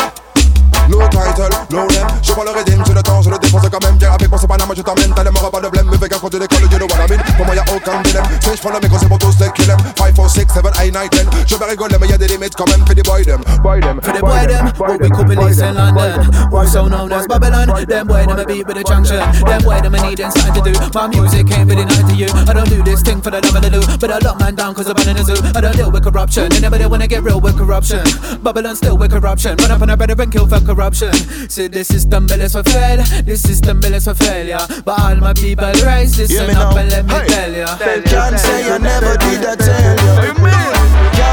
Low 0.89 1.05
title, 1.09 1.49
low 1.71 1.85
name, 1.87 2.07
je 2.23 2.31
prends 2.31 2.43
le 2.43 2.51
rythme, 2.51 2.81
j'ai 2.87 2.93
le 2.93 3.03
temps, 3.03 3.21
je 3.21 3.29
le 3.29 3.37
défonce 3.37 3.61
quand 3.69 3.83
même 3.83 3.97
Viens 3.97 4.13
avec 4.13 4.29
moi 4.29 4.37
c'est 4.39 4.47
Panama, 4.47 4.73
je 4.75 4.81
t'emmène, 4.81 5.13
t'as 5.13 5.23
les 5.23 5.31
morts, 5.31 5.51
pas 5.51 5.59
de 5.59 5.67
blême. 5.67 5.87
Mais 5.91 5.97
fais 5.97 6.07
quand 6.07 6.29
tu 6.29 6.39
décolles, 6.39 6.61
you 6.61 6.77
know 6.77 6.87
what 6.87 7.05
I 7.05 7.11
mean. 7.11 7.19
Pour 7.35 7.45
moi 7.45 7.55
y'a 7.55 7.63
aucun 7.75 8.01
dilemme, 8.03 8.23
si 8.41 8.55
je 8.55 8.61
prends 8.61 8.69
le 8.69 8.79
micro 8.79 8.97
c'est 8.97 9.09
pour 9.09 9.17
tous 9.17 9.37
les 9.41 9.51
kill 9.51 9.75
5, 9.97 10.13
4, 10.15 10.29
6, 10.29 10.39
7, 10.39 10.47
8, 10.81 10.93
9, 10.93 11.09
10 11.09 11.36
Je 11.47 11.55
vais 11.55 11.65
rigoler 11.65 11.95
mais 11.99 12.07
y'a 12.07 12.17
des 12.17 12.27
limites 12.27 12.53
quand 12.55 12.67
même, 12.69 12.85
fais 12.85 12.93
des 12.93 13.01
boy 13.03 13.23
them. 13.23 13.41
Boy 13.63 13.79
them, 13.79 13.99
For 14.01 14.11
the 14.13 14.19
boy 14.19 14.45
them, 14.47 14.67
what 14.77 14.99
we 14.99 15.09
could 15.09 15.29
release 15.29 15.59
in 15.59 15.73
London. 15.75 16.29
Also 16.51 16.87
known 16.87 17.11
as 17.11 17.25
Babylon? 17.25 17.67
Them 17.87 18.05
boy 18.07 18.25
them 18.25 18.37
a 18.39 18.45
beat 18.45 18.67
with 18.67 18.77
a 18.77 18.83
junction. 18.83 19.17
Them 19.45 19.63
boy 19.63 19.79
them 19.81 19.95
a 19.95 20.01
needing 20.09 20.29
something 20.29 20.53
to 20.61 20.71
do. 20.71 20.73
My 20.93 21.07
music 21.07 21.49
ain't 21.57 21.69
really 21.69 21.85
nothing 21.85 22.07
to 22.09 22.15
you. 22.15 22.27
I 22.47 22.53
don't 22.53 22.69
do 22.69 22.83
this 22.83 23.01
thing 23.01 23.21
for 23.21 23.31
the 23.31 23.39
love 23.41 23.55
of 23.55 23.61
the 23.63 23.69
do 23.71 23.81
But 23.97 24.11
I 24.11 24.19
lock 24.19 24.39
man 24.39 24.55
down 24.55 24.75
cause 24.75 24.87
I'm 24.87 24.97
in 25.07 25.15
the 25.15 25.23
zoo. 25.23 25.39
I 25.55 25.61
don't 25.61 25.75
deal 25.75 25.89
with 25.91 26.03
corruption. 26.03 26.51
Anybody 26.53 26.85
wanna 26.85 27.07
get 27.07 27.23
real 27.23 27.39
with 27.39 27.57
corruption? 27.57 28.03
Babylon 28.43 28.75
still 28.75 28.97
with 28.97 29.11
corruption. 29.11 29.55
Run 29.57 29.71
up 29.71 29.81
on 29.81 29.89
a 29.89 29.97
brother 29.97 30.21
and 30.21 30.31
kill 30.31 30.47
for 30.47 30.59
corruption. 30.59 31.13
See 31.49 31.67
this 31.67 31.87
system 31.87 32.27
built 32.27 32.51
for 32.51 32.63
fail. 32.63 33.01
This 33.23 33.41
system 33.41 33.79
built 33.79 34.03
for 34.03 34.13
failure. 34.13 34.59
But 34.83 34.99
all 34.99 35.15
my 35.15 35.33
people 35.33 35.71
rise 35.85 36.17
This 36.17 36.37
and 36.37 36.51
up 36.57 36.75
now. 36.75 36.77
and 36.77 36.91
let 36.91 37.05
me 37.07 37.13
Hey. 37.15 37.27
tell 37.27 37.51
ya. 37.53 37.77
Can't 38.03 38.37
say 38.39 38.69
I 38.69 38.77
never 38.77 39.15
did 39.17 39.45
I 39.45 39.55
tell 39.55 39.95
you. 39.95 40.37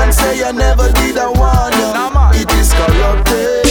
Can't 0.04 0.12
say 0.14 0.44
I 0.44 0.52
never 0.52 0.92
did 0.92 1.16
I 1.16 1.32
warn 1.32 1.72
you. 1.80 1.88
It 2.42 2.50
is 2.60 2.74
corrupted. 2.74 3.64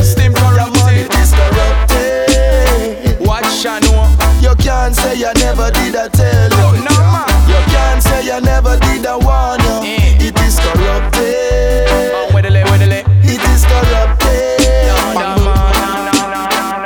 System 0.00 0.32
Yeah, 0.32 0.40
corrupted. 0.40 1.04
it 1.04 1.12
is 1.20 1.32
corrupted. 1.36 3.20
Watch 3.28 3.66
I 3.66 3.78
know. 3.84 4.08
You 4.40 4.54
can't 4.56 4.96
say 4.96 5.22
I 5.22 5.34
never 5.36 5.70
did 5.70 5.96
I 5.96 6.08
tell 6.08 6.48
you. 6.48 6.80
No 6.80 6.96
man. 7.12 7.28
You 7.46 7.60
can't 7.68 8.02
say 8.02 8.32
I 8.32 8.40
never 8.40 8.78
did 8.78 9.04
I 9.04 9.16
warn 9.20 9.60
you. 9.60 10.00
It 10.26 10.40
is 10.40 10.56
corrupted. 10.64 12.32
Where 12.32 12.42
the 12.42 12.48
lay, 12.48 12.64
where 12.64 12.78
the 12.78 12.86
lay. 12.86 13.04
It 13.20 13.42
is 13.52 13.62
corrupted. 13.68 14.64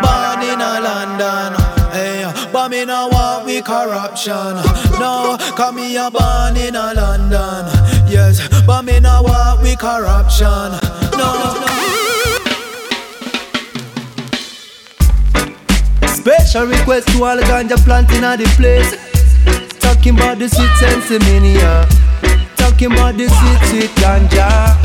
Born 0.03 0.43
in 0.43 0.59
a 0.61 0.81
London, 0.83 1.55
hey, 1.95 2.27
but 2.53 2.69
me 2.71 2.85
no 2.85 3.07
want 3.13 3.47
we 3.47 3.63
corruption. 3.63 4.59
No, 4.99 5.37
come 5.55 5.77
me 5.77 5.97
a 5.97 6.11
born 6.11 6.57
in 6.57 6.75
a 6.75 6.93
London, 6.95 7.67
but 8.67 8.83
me 8.83 9.01
no 9.01 9.23
want 9.23 9.63
we 9.63 9.77
corruption. 9.77 10.71
No, 11.13 11.29
no. 11.61 11.67
Special 16.09 16.67
request 16.67 17.09
to 17.09 17.25
all 17.25 17.37
the 17.37 17.43
ganja 17.43 17.77
planting 17.85 18.25
at 18.25 18.37
the 18.37 18.47
place. 18.57 18.97
Talking 19.81 20.15
about 20.15 20.39
the 20.39 20.49
sweet 20.49 20.71
sensimania. 20.81 21.87
Talking 22.57 22.93
about 22.93 23.17
the 23.17 23.29
sweet, 23.29 23.61
sweet 23.69 23.91
ganja. 24.01 24.77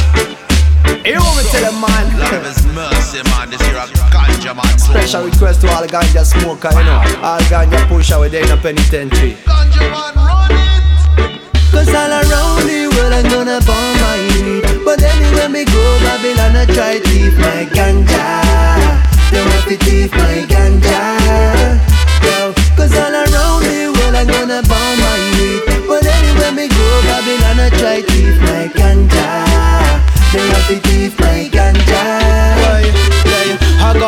You 1.05 1.19
want 1.19 1.37
me 1.37 1.43
tell 1.49 1.71
them, 1.71 1.79
man? 1.79 2.19
Lord 2.19 2.33
of 2.33 2.45
His 2.45 2.65
mercy, 2.67 3.23
man. 3.29 3.49
This 3.49 3.61
here 3.61 3.77
a 3.77 3.87
ganja 4.11 4.55
man. 4.55 4.79
Special 4.79 5.23
request 5.23 5.61
to 5.61 5.69
all 5.69 5.81
the 5.81 5.87
ganja 5.87 6.25
smoker, 6.25 6.69
you 6.77 6.83
know. 6.83 7.01
All 7.23 7.39
ganja 7.47 7.87
pusher 7.87 8.19
with 8.19 8.33
in 8.33 8.51
a 8.51 8.57
penitentiary. 8.57 9.37
Ganja 9.45 9.91
man, 9.91 10.15
run 10.15 10.35
it. 10.35 10.38
Cause 11.71 11.89
all 11.93 12.11
around 12.11 12.63
the 12.67 12.89
world 12.95 13.13
I'm 13.13 13.25
gonna 13.29 13.59
burn 13.61 13.93
my 14.01 14.17
weed 14.33 14.83
But 14.83 15.01
anywhere 15.01 15.49
me 15.49 15.65
go, 15.65 15.83
Babylon 16.03 16.55
I 16.55 16.65
try 16.65 16.99
thief 16.99 17.37
my 17.37 17.65
ganja. 17.75 18.25
They 19.31 19.41
want 19.41 19.65
to 19.69 19.77
thief 19.85 20.11
my 20.11 20.45
ganja 20.49 21.01
Yo, 22.25 22.53
Cause 22.75 22.93
all 22.97 23.13
around 23.13 23.63
the 23.63 23.93
world 23.95 24.15
I'm 24.15 24.27
gonna 24.27 24.61
burn 24.63 24.95
my 25.05 25.17
weed 25.37 25.87
But 25.87 26.05
anywhere 26.05 26.51
me 26.51 26.67
go, 26.67 26.87
Babylon 27.09 27.59
I 27.59 27.69
try 27.77 28.01
thief 28.01 28.35
my 28.41 28.67
ganja. 28.73 29.29
They 30.33 30.45
want 30.49 30.65
to 30.67 30.79
thief 30.87 31.19
my 31.19 31.48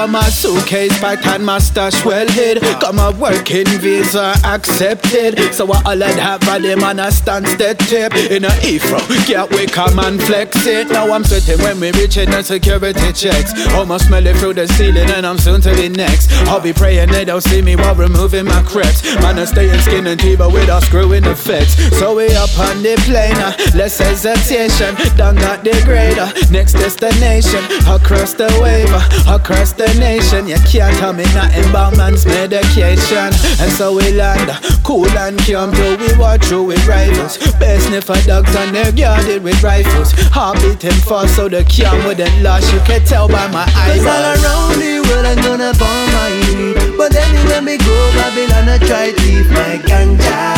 got 0.01 0.09
my 0.09 0.29
suitcase 0.29 0.97
packed 0.99 1.27
and 1.27 1.45
my 1.45 1.59
stash 1.59 2.03
well 2.03 2.27
hid. 2.27 2.59
Got 2.81 2.95
my 2.95 3.11
working 3.19 3.67
visa 3.79 4.33
accepted. 4.43 5.37
So 5.53 5.71
I 5.71 5.81
all 5.85 5.97
that 5.97 6.41
them 6.41 6.83
and 6.83 6.99
I 6.99 7.11
stand 7.11 7.47
step 7.47 7.77
tip 7.77 8.13
in 8.15 8.45
a 8.45 8.49
Heathrow. 8.65 9.01
Can't 9.27 9.51
we 9.51 9.67
come 9.67 9.99
and 9.99 10.21
flex 10.23 10.65
it? 10.65 10.89
Now 10.89 11.11
I'm 11.13 11.23
sweating 11.23 11.59
when 11.59 11.79
we 11.79 11.91
reach 11.91 12.17
in 12.17 12.31
the 12.31 12.41
security 12.41 13.13
checks. 13.13 13.53
Almost 13.75 14.07
smell 14.07 14.25
it 14.25 14.37
through 14.37 14.55
the 14.55 14.67
ceiling 14.69 15.09
and 15.11 15.23
I'm 15.25 15.37
soon 15.37 15.61
to 15.61 15.75
be 15.75 15.87
next. 15.87 16.31
I'll 16.49 16.59
be 16.59 16.73
praying 16.73 17.11
they 17.11 17.25
don't 17.25 17.41
see 17.41 17.61
me 17.61 17.75
while 17.75 17.93
removing 17.93 18.45
my 18.45 18.63
crepes. 18.63 19.03
Man, 19.21 19.37
I 19.37 19.45
stay 19.45 19.69
in 19.69 19.79
skin 19.81 20.07
and 20.07 20.19
teeth 20.19 20.39
but 20.39 20.51
without 20.51 20.81
screwing 20.81 21.23
the 21.23 21.35
feds. 21.35 21.77
So 21.99 22.15
we 22.15 22.25
up 22.33 22.49
on 22.57 22.81
the 22.81 22.95
plane, 23.05 23.37
uh, 23.37 23.53
less 23.77 23.99
hesitation. 23.99 24.95
Done 25.15 25.35
got 25.35 25.63
the 25.63 25.77
grader, 25.85 26.33
next 26.49 26.73
destination. 26.73 27.61
Across 27.85 28.33
the 28.41 28.49
wave, 28.63 28.89
uh, 28.89 29.37
across 29.37 29.73
the 29.73 29.90
You 29.91 30.57
can't 30.67 30.95
tell 30.97 31.13
me 31.13 31.25
nothing 31.35 31.69
about 31.69 31.97
man's 31.97 32.25
medication. 32.25 33.31
And 33.59 33.71
so 33.71 33.95
we 33.95 34.11
land 34.13 34.49
cool 34.83 35.07
and 35.19 35.37
calm 35.45 35.71
till 35.71 35.97
we 35.97 36.17
walk 36.17 36.41
through 36.41 36.63
with 36.63 36.87
rivals. 36.87 37.37
Best 37.59 37.87
sniffer 37.87 38.15
dogs 38.25 38.55
and 38.55 38.75
they're 38.75 38.91
guarded 38.91 39.43
with 39.43 39.61
rifles. 39.61 40.11
Heart 40.31 40.61
beating 40.61 40.99
fast 41.03 41.35
so 41.35 41.47
the 41.47 41.63
cam 41.65 42.05
wouldn't 42.05 42.41
last. 42.41 42.71
You 42.73 42.79
can 42.81 43.03
tell 43.05 43.27
by 43.27 43.47
my 43.51 43.63
eyes. 43.75 43.99
All 44.01 44.23
around 44.23 44.79
the 44.79 45.03
world 45.07 45.25
I'm 45.25 45.37
gonna 45.43 45.73
burn 45.75 46.07
my 46.15 46.31
weed 46.55 46.97
But 46.97 47.15
anywhere 47.15 47.61
me 47.61 47.77
go 47.77 47.95
Babylon 48.15 48.69
I 48.69 48.77
try 48.79 49.11
thief 49.11 49.47
my 49.51 49.77
ganja 49.83 50.55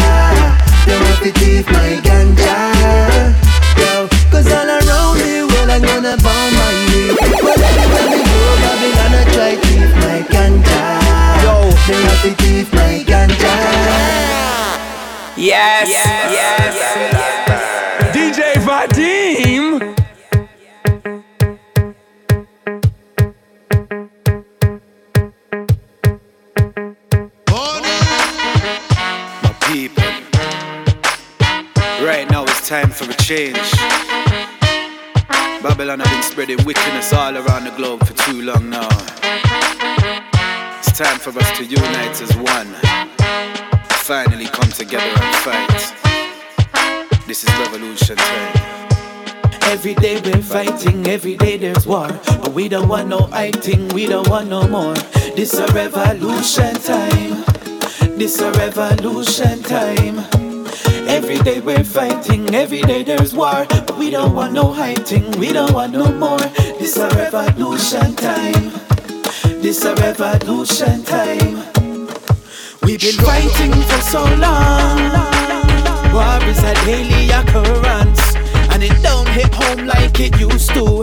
They 0.86 0.98
want 0.98 1.20
to 1.22 1.32
thief 1.40 1.66
my 1.68 2.00
ganja 2.06 2.74
Yo, 3.78 4.08
cause 4.32 4.52
all 4.52 4.70
around 4.70 5.18
the 5.18 5.50
world 5.50 5.70
I'm 5.70 5.82
gonna 5.82 6.18
to 12.24 12.32
thief 12.36 12.72
my 12.74 13.04
ganja 13.06 13.54
Yes, 15.36 15.90
yes, 15.90 16.32
yes. 16.40 18.16
DJ 18.16 18.40
Vadim. 18.64 19.66
My 29.44 29.54
people. 29.68 30.04
Right 32.06 32.28
now 32.30 32.44
it's 32.44 32.68
time 32.68 32.90
for 32.90 33.10
a 33.10 33.14
change. 33.16 33.58
Babylon 35.62 36.00
have 36.00 36.10
been 36.12 36.24
spreading 36.24 36.64
wickedness 36.66 37.14
all 37.14 37.36
around 37.36 37.66
the 37.66 37.72
globe 37.72 38.06
for 38.06 38.14
too 38.14 38.42
long 38.42 38.70
now. 38.70 38.90
Time 40.94 41.18
for 41.18 41.32
us 41.40 41.58
to 41.58 41.66
unite 41.66 42.22
as 42.22 42.38
one. 42.38 42.68
Finally 44.06 44.46
come 44.46 44.70
together 44.70 45.04
and 45.04 45.36
fight. 45.38 45.94
This 47.26 47.44
is 47.44 47.50
revolution 47.58 48.16
time. 48.16 48.54
Every 49.64 49.96
day 49.96 50.22
we're 50.22 50.44
fighting, 50.44 51.08
every 51.08 51.36
day 51.36 51.58
there's 51.58 51.88
war. 51.88 52.10
But 52.28 52.54
we 52.54 52.70
don't 52.70 52.88
want 52.88 53.08
no 53.08 53.26
fighting, 53.26 53.88
we 53.90 54.06
don't 54.06 54.30
want 54.30 54.50
no 54.50 54.68
more. 54.68 54.94
This 55.36 55.56
a 55.56 55.66
revolution 55.74 56.76
time. 56.76 57.44
This 58.16 58.40
a 58.40 58.52
revolution 58.52 59.64
time. 59.64 60.20
Every 61.10 61.40
day 61.40 61.60
we're 61.60 61.84
fighting, 61.84 62.54
every 62.54 62.84
day 62.84 63.02
there's 63.02 63.34
war. 63.34 63.66
But 63.68 63.98
we 63.98 64.12
don't 64.12 64.36
want 64.36 64.54
no 64.54 64.72
fighting, 64.76 65.32
we 65.40 65.54
don't 65.54 65.74
want 65.74 65.94
no 65.94 66.12
more. 66.12 66.38
This 66.78 66.98
a 66.98 67.10
revolution 67.10 68.16
time. 68.16 68.93
This 69.62 69.86
a 69.86 69.96
revolution 69.96 71.04
time. 71.04 71.56
We've 72.82 73.00
been 73.00 73.18
fighting 73.26 73.72
for 73.72 74.02
so 74.02 74.24
long. 74.36 75.12
War 76.14 76.40
is 76.50 76.64
a 76.64 76.74
daily 76.86 77.30
occurrence. 77.30 78.36
And 78.72 78.84
it 78.84 79.02
don't 79.02 79.28
hit 79.30 79.54
home 79.54 79.86
like 79.88 80.20
it 80.20 80.40
used 80.40 80.70
to. 80.70 81.02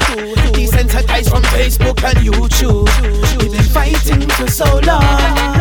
Desensitized 0.52 1.30
from 1.30 1.42
Facebook 1.44 2.02
and 2.04 2.18
YouTube. 2.18 2.88
We've 3.38 3.52
been 3.52 3.62
fighting 3.62 4.28
for 4.30 4.48
so 4.48 4.80
long. 4.80 5.60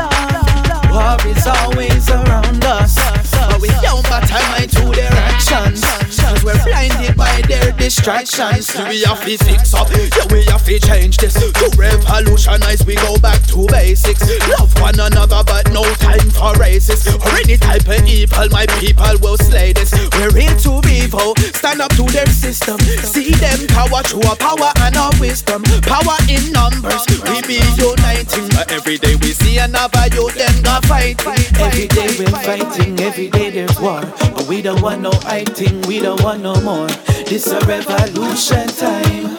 War 0.91 1.17
is 1.27 1.47
always 1.47 2.09
around 2.09 2.63
us. 2.65 3.18
We 3.59 3.67
don't 3.83 4.03
matter 4.09 4.39
mind 4.49 4.71
to 4.71 4.85
their 4.95 5.11
actions. 5.11 5.81
Cause 6.19 6.43
we're 6.43 6.63
blinded 6.63 7.15
by 7.17 7.41
their 7.47 7.71
distractions. 7.73 8.67
So 8.67 8.87
we 8.87 9.03
have 9.03 9.23
to 9.25 9.37
fix 9.37 9.73
up. 9.73 9.89
Yeah, 9.91 10.25
we 10.31 10.43
have 10.45 10.63
to 10.65 10.79
change 10.79 11.17
this. 11.17 11.33
To 11.33 11.69
revolutionize, 11.77 12.85
we 12.85 12.95
go 12.95 13.17
back 13.17 13.41
to 13.47 13.67
basics. 13.67 14.23
Love 14.47 14.71
one 14.81 14.99
another, 14.99 15.43
but 15.45 15.71
no 15.71 15.83
time 15.95 16.29
for 16.31 16.53
races. 16.55 17.07
Or 17.07 17.29
any 17.43 17.57
type 17.57 17.87
of 17.87 18.05
evil, 18.07 18.47
my 18.49 18.65
people 18.79 19.17
will 19.21 19.37
slay 19.37 19.73
this. 19.73 19.91
We're 20.15 20.37
into 20.37 20.81
evil. 20.87 21.35
Stand 21.53 21.81
up 21.81 21.91
to 21.95 22.03
their 22.03 22.27
system. 22.27 22.79
See 22.79 23.31
them 23.31 23.67
power 23.67 24.01
through 24.03 24.23
our 24.23 24.35
power 24.35 24.71
and 24.87 24.95
our 24.95 25.11
wisdom. 25.19 25.63
Power 25.83 26.17
in 26.29 26.51
numbers. 26.51 27.03
We 27.27 27.41
be 27.43 27.59
uniting. 27.75 28.49
But 28.55 28.71
every 28.71 28.97
day 28.97 29.15
we 29.15 29.31
see 29.33 29.57
another 29.57 30.07
youth, 30.15 30.35
them 30.35 30.55
go 30.63 30.79
fighting. 30.87 31.19
Every 31.59 31.87
day 31.87 32.09
we're 32.17 32.39
fighting. 32.39 32.99
Every 32.99 33.29
day 33.29 33.48
there's 33.49 33.79
war. 33.79 34.01
But 34.01 34.47
we 34.47 34.61
don't 34.61 34.81
want 34.81 35.01
no 35.01 35.11
fighting. 35.11 35.81
We 35.81 35.99
don't 35.99 36.21
want 36.23 36.41
no 36.41 36.59
more. 36.61 36.87
This 37.27 37.47
a 37.47 37.59
revolution 37.61 38.67
time. 38.67 39.37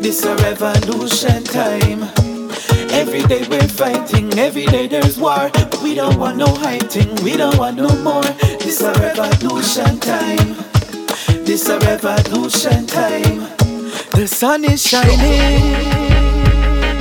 This 0.00 0.24
a 0.24 0.34
revolution 0.36 1.44
time. 1.44 2.02
Every 2.90 3.22
day 3.22 3.46
we're 3.48 3.68
fighting, 3.68 4.38
every 4.38 4.66
day 4.66 4.86
there's 4.88 5.18
war. 5.18 5.50
But 5.52 5.80
we 5.82 5.94
don't 5.94 6.18
want 6.18 6.38
no 6.38 6.46
fighting, 6.46 7.14
we 7.22 7.36
don't 7.36 7.56
want 7.56 7.76
no 7.76 7.88
more. 8.02 8.22
This 8.60 8.80
a 8.80 8.92
revolution 8.94 10.00
time. 10.00 10.56
This 11.44 11.68
a 11.68 11.78
revolution 11.78 12.86
time. 12.86 13.48
The 14.12 14.26
sun 14.26 14.64
is 14.64 14.82
shining, 14.82 15.72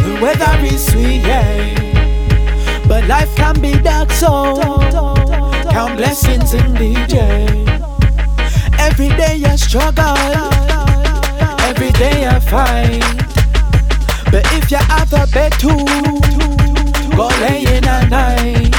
the 0.03 0.19
weather 0.21 0.65
is 0.65 0.85
sweet, 0.91 1.21
yeah. 1.25 2.83
But 2.87 3.07
life 3.07 3.35
can 3.35 3.59
be 3.59 3.73
dark, 3.79 4.11
so 4.11 5.18
count 5.71 5.97
blessings 5.97 6.53
indeed, 6.53 7.11
yeah. 7.11 7.45
Every 8.79 9.09
day 9.09 9.41
I 9.45 9.55
struggle, 9.55 10.17
every 11.69 11.91
day 11.91 12.27
I 12.27 12.39
fight. 12.39 13.03
But 14.31 14.45
if 14.53 14.71
you 14.71 14.77
have 14.77 15.11
a 15.13 15.27
bed 15.31 15.51
too, 15.53 15.85
go 17.15 17.27
lay 17.41 17.63
in 17.77 17.85
at 17.85 18.09
night. 18.09 18.75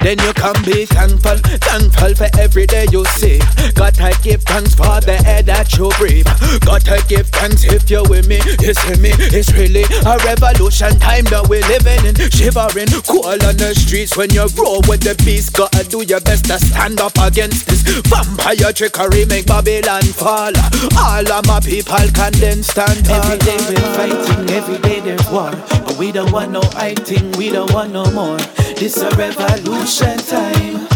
Then 0.00 0.18
you 0.18 0.32
can 0.32 0.56
be 0.64 0.86
thankful, 0.86 1.36
thankful 1.60 2.14
for 2.14 2.28
every 2.40 2.66
day 2.66 2.86
you 2.90 3.04
see. 3.04 3.38
Gotta 3.74 4.16
give 4.22 4.42
thanks 4.42 4.74
for 4.74 5.00
the 5.00 5.22
air 5.26 5.42
that 5.44 5.76
you 5.76 5.90
breathe. 5.98 6.26
Gotta 6.64 7.04
give 7.08 7.28
thanks 7.28 7.64
if 7.64 7.88
you're 7.90 8.08
with 8.08 8.26
me. 8.26 8.40
You 8.60 8.74
see 8.74 8.98
me, 9.00 9.10
it's 9.30 9.52
really 9.52 9.84
a 9.84 10.18
revolution 10.24 10.98
time 10.98 11.24
that 11.30 11.46
we're 11.48 11.62
living 11.68 12.02
in. 12.08 12.16
Shivering, 12.32 12.88
cool 13.06 13.28
on 13.28 13.56
the 13.60 13.74
streets 13.76 14.16
when 14.16 14.30
you 14.30 14.48
roll 14.56 14.80
with 14.88 15.04
the 15.04 15.14
beast. 15.24 15.52
Gotta 15.52 15.84
do 15.84 16.02
your 16.02 16.20
best 16.20 16.46
to 16.46 16.58
stand 16.58 16.98
up 17.00 17.12
against 17.20 17.66
this 17.66 17.82
vampire 18.08 18.72
trickery. 18.72 19.26
Make 19.26 19.46
Babylon 19.46 20.02
fall. 20.16 20.52
All 20.96 21.28
of 21.30 21.46
my 21.46 21.60
people 21.60 22.08
can 22.16 22.32
then 22.40 22.62
stand 22.62 23.04
tall. 23.04 23.20
Every 23.20 23.38
day 23.38 23.60
we're 23.68 23.94
fighting, 23.94 24.50
every 24.50 24.78
day 24.78 25.00
there's 25.00 25.28
war. 25.28 25.52
But 25.84 25.96
we 25.98 26.10
don't 26.10 26.32
want 26.32 26.52
no 26.52 26.62
fighting, 26.62 27.30
we 27.32 27.50
don't 27.50 27.70
want 27.72 27.92
no 27.92 28.10
more. 28.12 28.38
This 28.80 28.96
a 28.96 29.10
revolution 29.10 30.16
time. 30.18 30.88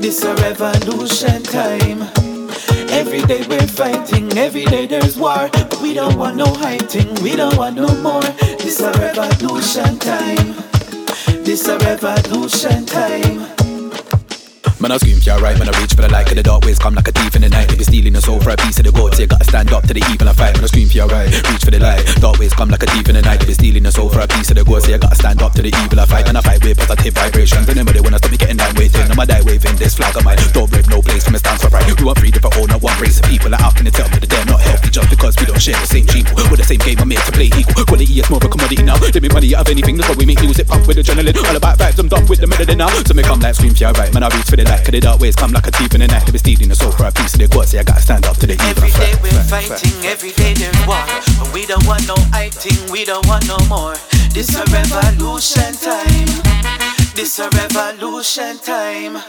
This 0.00 0.24
a 0.24 0.34
revolution 0.36 1.42
time. 1.42 2.31
Every 2.90 3.22
day 3.22 3.44
we're 3.48 3.66
fighting, 3.66 4.36
every 4.36 4.64
day 4.64 4.86
there's 4.86 5.16
war. 5.16 5.48
But 5.52 5.80
we 5.82 5.94
don't 5.94 6.16
want 6.16 6.36
no 6.36 6.46
fighting, 6.46 7.12
we 7.22 7.36
don't 7.36 7.56
want 7.56 7.76
no 7.76 7.88
more. 8.02 8.22
This 8.58 8.80
a 8.80 8.92
revolution 8.92 9.98
time. 9.98 10.54
This 11.44 11.68
a 11.68 11.78
revolution 11.78 12.86
time. 12.86 13.71
Man, 14.82 14.90
I 14.90 14.98
scream 14.98 15.22
for 15.22 15.30
your 15.30 15.38
right, 15.38 15.54
man, 15.54 15.70
I 15.70 15.78
reach 15.78 15.94
for 15.94 16.02
the 16.02 16.10
light 16.10 16.26
of 16.26 16.34
the 16.34 16.42
dark 16.42 16.66
ways 16.66 16.74
come 16.74 16.98
like 16.98 17.06
a 17.06 17.14
thief 17.14 17.38
in 17.38 17.46
the 17.46 17.48
night. 17.48 17.70
If 17.70 17.78
you're 17.78 17.86
stealing 17.86 18.18
the 18.18 18.20
soul 18.20 18.42
for 18.42 18.50
a 18.50 18.58
piece 18.58 18.82
of 18.82 18.84
the 18.84 18.90
gold, 18.90 19.14
you 19.14 19.30
gotta 19.30 19.46
stand 19.46 19.70
up 19.70 19.86
to 19.86 19.94
the 19.94 20.02
evil 20.10 20.26
and 20.26 20.34
fight. 20.34 20.58
Man, 20.58 20.66
I 20.66 20.66
scream 20.66 20.90
for 20.90 20.98
your 20.98 21.06
right, 21.06 21.30
reach 21.30 21.62
for 21.62 21.70
the 21.70 21.78
light. 21.78 22.02
Dark 22.18 22.42
ways 22.42 22.50
come 22.50 22.66
like 22.66 22.82
a 22.82 22.90
thief 22.90 23.06
in 23.06 23.14
the 23.14 23.22
night. 23.22 23.38
If 23.46 23.46
you're 23.46 23.62
stealing 23.62 23.86
the 23.86 23.94
soul 23.94 24.10
for 24.10 24.18
a 24.18 24.26
piece 24.26 24.50
of 24.50 24.58
the 24.58 24.66
gold, 24.66 24.82
so 24.82 24.90
you 24.90 24.98
gotta 24.98 25.14
stand 25.14 25.38
up 25.38 25.54
to 25.54 25.62
the 25.62 25.70
evil 25.70 26.02
and 26.02 26.10
fight. 26.10 26.26
And 26.26 26.34
I 26.34 26.42
fight 26.42 26.66
with 26.66 26.82
positive 26.82 27.14
vibrations. 27.14 27.70
And 27.70 27.78
nobody 27.78 28.02
wanna 28.02 28.18
stop 28.18 28.34
me 28.34 28.42
getting 28.42 28.58
down 28.58 28.74
waiting. 28.74 29.06
I'm 29.06 29.14
a 29.14 29.22
die 29.22 29.46
waving 29.46 29.78
this 29.78 29.94
flag 29.94 30.18
of 30.18 30.26
mine. 30.26 30.42
Don't 30.50 30.66
break 30.66 30.90
no 30.90 30.98
place 30.98 31.30
from 31.30 31.38
a 31.38 31.38
stance 31.38 31.62
for 31.62 31.70
pride. 31.70 31.86
We 31.86 32.02
want 32.02 32.18
three 32.18 32.34
different 32.34 32.58
all, 32.58 32.66
not 32.66 32.82
one 32.82 32.98
race 32.98 33.22
of 33.22 33.24
people. 33.30 33.54
Like, 33.54 33.62
how 33.62 33.70
can 33.70 33.86
they 33.86 33.94
tell 33.94 34.10
me 34.10 34.18
that 34.18 34.26
they're 34.34 34.50
not 34.50 34.66
healthy 34.66 34.90
just 34.90 35.06
because 35.14 35.38
we 35.38 35.46
don't 35.46 35.62
share 35.62 35.78
the 35.78 35.86
same 35.86 36.10
gene? 36.10 36.26
We're 36.34 36.58
the 36.58 36.66
same 36.66 36.82
game, 36.82 36.98
I'm 36.98 37.06
made 37.06 37.22
to 37.22 37.30
play 37.30 37.54
equal. 37.54 37.86
Quality 37.86 38.18
is 38.18 38.26
more 38.26 38.42
of 38.42 38.50
a 38.50 38.50
commodity 38.50 38.82
now. 38.82 38.98
Let 38.98 39.14
me 39.14 39.30
money 39.30 39.54
out 39.54 39.62
of 39.62 39.70
anything, 39.70 39.94
that's 39.94 40.10
why 40.10 40.18
we 40.18 40.26
make 40.26 40.42
music 40.42 40.66
pump 40.66 40.90
with 40.90 40.98
adrenaline. 40.98 41.38
All 41.38 41.54
about 41.54 41.78
vibes, 41.78 42.02
I'm 42.02 42.10
done 42.10 42.26
with 42.26 42.42
the 42.42 42.50
melody 42.50 42.74
now. 42.74 42.90
So 43.06 43.14
me 43.14 43.22
come 43.22 43.38
like 43.38 43.54
scream 43.54 43.78
for 43.78 43.86
your 43.86 43.94
right, 43.94 44.10
man, 44.10 44.26
I 44.26 44.28
reach 44.34 44.50
for 44.50 44.58
the 44.58 44.66
light. 44.72 44.84
Cause 44.84 44.92
the 44.92 45.00
dark 45.00 45.20
ways 45.20 45.36
come 45.36 45.52
like 45.52 45.66
a 45.66 45.70
thief 45.70 45.94
in 45.94 46.00
the 46.00 46.08
night. 46.08 46.28
If 46.28 46.34
it's 46.34 46.42
stealing 46.42 46.68
the 46.68 46.74
soul 46.74 46.92
for 46.92 47.04
a 47.04 47.12
piece 47.12 47.34
of 47.34 47.40
the 47.40 47.48
God, 47.48 47.68
so 47.68 47.78
I 47.78 47.84
gotta 47.84 48.00
stand 48.00 48.24
up 48.24 48.36
to 48.38 48.46
the 48.46 48.54
evil. 48.54 48.84
Every 48.84 48.90
day 48.90 49.12
we're 49.22 49.44
fight, 49.44 49.68
fighting, 49.68 49.96
every 50.06 50.32
day 50.32 50.54
there's 50.54 50.86
war. 50.86 51.04
But 51.38 51.52
we 51.52 51.66
don't 51.66 51.86
want 51.86 52.06
no 52.08 52.16
fighting, 52.32 52.78
we 52.90 53.04
don't 53.04 53.26
want 53.26 53.46
no 53.48 53.58
more. 53.68 53.96
This 54.32 54.54
a 54.56 54.64
revolution 54.72 55.72
time. 55.76 56.30
This 57.14 57.38
a 57.38 57.48
revolution 57.50 58.58
time. 58.58 59.22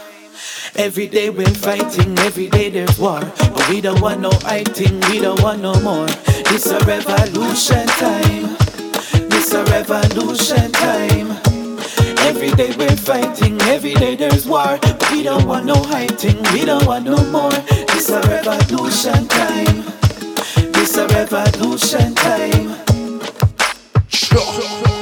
Every 0.76 1.06
day 1.06 1.30
we're 1.30 1.46
fighting, 1.46 2.18
every 2.20 2.48
day 2.48 2.70
there's 2.70 2.98
war. 2.98 3.20
But 3.20 3.68
we 3.68 3.80
don't 3.80 4.00
want 4.00 4.20
no 4.20 4.30
fighting, 4.30 5.00
we 5.10 5.20
don't 5.20 5.40
want 5.42 5.60
no 5.60 5.74
more. 5.80 6.08
This 6.48 6.66
a 6.66 6.78
revolution 6.80 7.86
time. 8.02 8.56
This 9.28 9.52
a 9.52 9.62
revolution 9.64 10.72
time. 10.72 11.53
Every 12.24 12.50
day 12.52 12.74
we're 12.76 12.96
fighting, 12.96 13.60
every 13.62 13.94
day 13.94 14.16
there's 14.16 14.46
war. 14.46 14.78
We 15.12 15.22
don't 15.22 15.46
want 15.46 15.66
no 15.66 15.74
hiding, 15.74 16.42
we 16.52 16.64
don't 16.64 16.86
want 16.86 17.04
no 17.04 17.16
more. 17.30 17.52
It's 17.94 18.08
a 18.08 18.20
revolution 18.22 19.28
time. 19.28 19.84
It's 20.56 20.96
a 20.96 21.06
revolution 21.08 22.14
time. 22.14 22.74
Sure. 24.08 24.93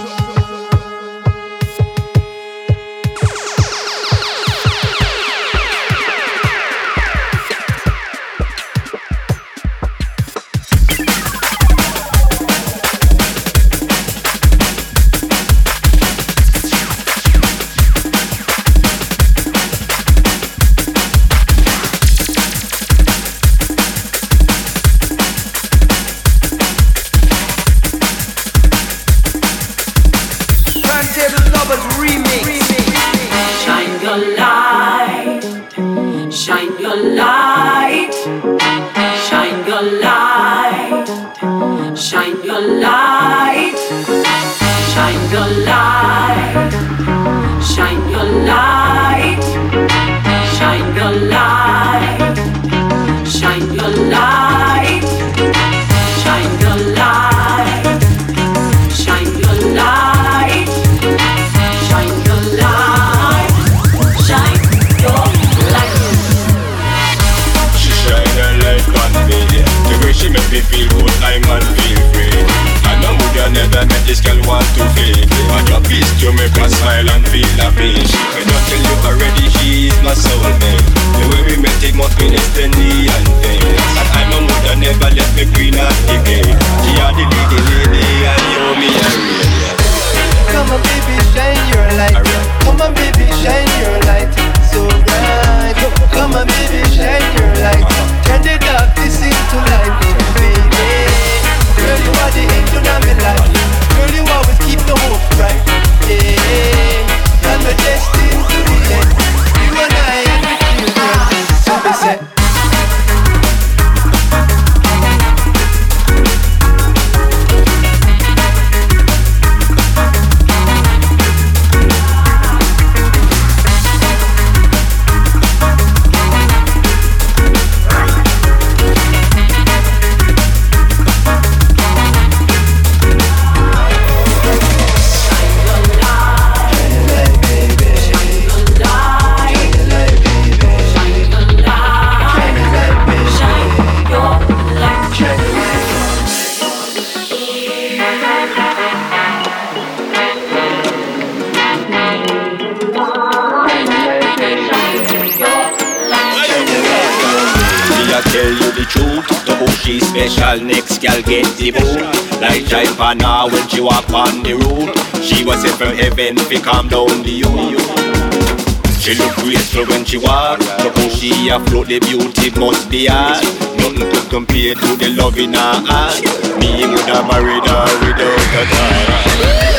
fi 166.52 166.60
calm 166.60 166.88
down 166.88 167.22
the 167.22 167.30
youth. 167.30 169.00
She 169.00 169.14
look 169.14 169.34
graceful 169.36 169.86
when 169.86 170.04
she 170.04 170.18
walk. 170.18 170.58
Look 170.84 170.96
how 170.96 171.08
she 171.08 171.48
a 171.48 171.58
float, 171.60 171.88
the 171.88 171.98
beauty 172.00 172.50
must 172.58 172.90
be 172.90 173.06
hard. 173.06 173.42
Nothing 173.76 174.10
could 174.10 174.30
compare 174.30 174.74
to 174.74 174.96
the 174.96 175.08
love 175.16 175.38
in 175.38 175.54
her 175.54 175.82
heart. 175.86 176.20
Me 176.60 176.86
woulda 176.86 177.22
married 177.28 177.66
her 177.66 177.84
without 178.04 178.52
a 178.58 178.64
doubt. 178.70 179.71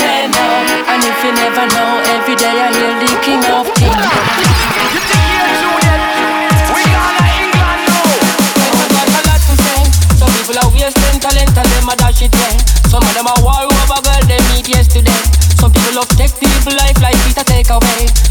And 0.00 1.04
if 1.04 1.24
you 1.24 1.32
never 1.32 1.66
know, 1.74 2.02
every 2.14 2.34
day 2.34 2.50
I 2.50 2.72
hear 2.72 2.94
the 2.98 3.10
king 3.22 3.44
of 3.46 3.66
kings. 3.74 4.24
people 10.44 10.60
talent 11.20 11.56
and 11.56 11.66
them 11.66 11.88
a 11.88 11.96
dash 11.96 12.22
it. 12.22 12.34
Some 12.88 13.02
of 13.02 13.14
them 13.14 13.26
over 13.64 14.02
girl 14.02 14.22
they 14.26 14.40
meet 14.54 14.68
yesterday. 14.68 15.20
Some 15.58 15.72
people 15.72 15.94
love 15.94 16.08
take 16.16 16.34
people 16.38 16.74
life 16.74 17.00
like 17.00 17.16
Peter 17.24 17.44
take 17.44 17.70
away. 17.70 18.23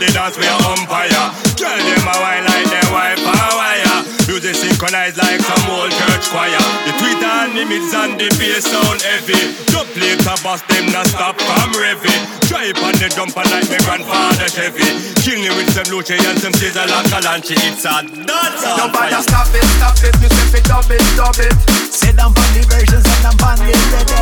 The 0.00 0.08
dance, 0.16 0.36
we 0.40 0.48
a 0.48 0.56
umpire. 0.72 1.24
Girl 1.60 1.76
them 1.76 2.08
a 2.08 2.14
wine 2.24 2.44
like 2.48 2.68
them 2.72 2.88
wife 2.88 3.20
a 3.20 3.36
wire. 3.52 4.00
Music 4.26 4.56
synchronized 4.56 5.20
like 5.20 5.40
some 5.44 5.68
old 5.68 5.92
church 5.92 6.24
choir. 6.32 6.64
The 6.88 6.92
tweet 6.96 7.20
and 7.20 7.52
the 7.52 7.64
mids 7.68 7.92
and 7.92 8.16
the 8.16 8.28
bass 8.40 8.64
sound 8.64 9.02
heavy. 9.04 9.70
Plate 9.90 10.22
a 10.22 10.38
bust 10.46 10.62
them 10.70 10.86
not 10.94 11.02
stop 11.10 11.34
from 11.34 11.74
revving. 11.74 12.22
Drive 12.46 12.78
on 12.78 12.94
the 13.02 13.10
jumper 13.10 13.42
like 13.50 13.66
my 13.66 13.78
grandfather 13.82 14.46
Chevy. 14.46 14.86
Kill 15.18 15.42
me 15.42 15.50
with 15.50 15.66
some 15.74 15.90
Luce 15.90 16.14
and 16.14 16.38
some 16.38 16.54
Caesar 16.54 16.86
like 16.86 17.10
Calanchi. 17.10 17.58
It's 17.58 17.82
a 17.82 17.98
dance 18.06 18.62
on 18.70 18.86
Nobody 18.86 19.18
stop 19.18 19.50
it, 19.50 19.66
stop 19.82 19.98
it, 20.06 20.14
me 20.22 20.30
say 20.30 20.62
dub 20.62 20.86
it, 20.94 21.02
dub 21.18 21.34
it. 21.42 21.54
Sit 21.90 22.14
down 22.14 22.30
on 22.30 22.50
the 22.54 22.62
versions 22.70 23.02
and 23.02 23.34
I'm 23.34 23.42
on 23.42 23.58
the. 23.58 23.74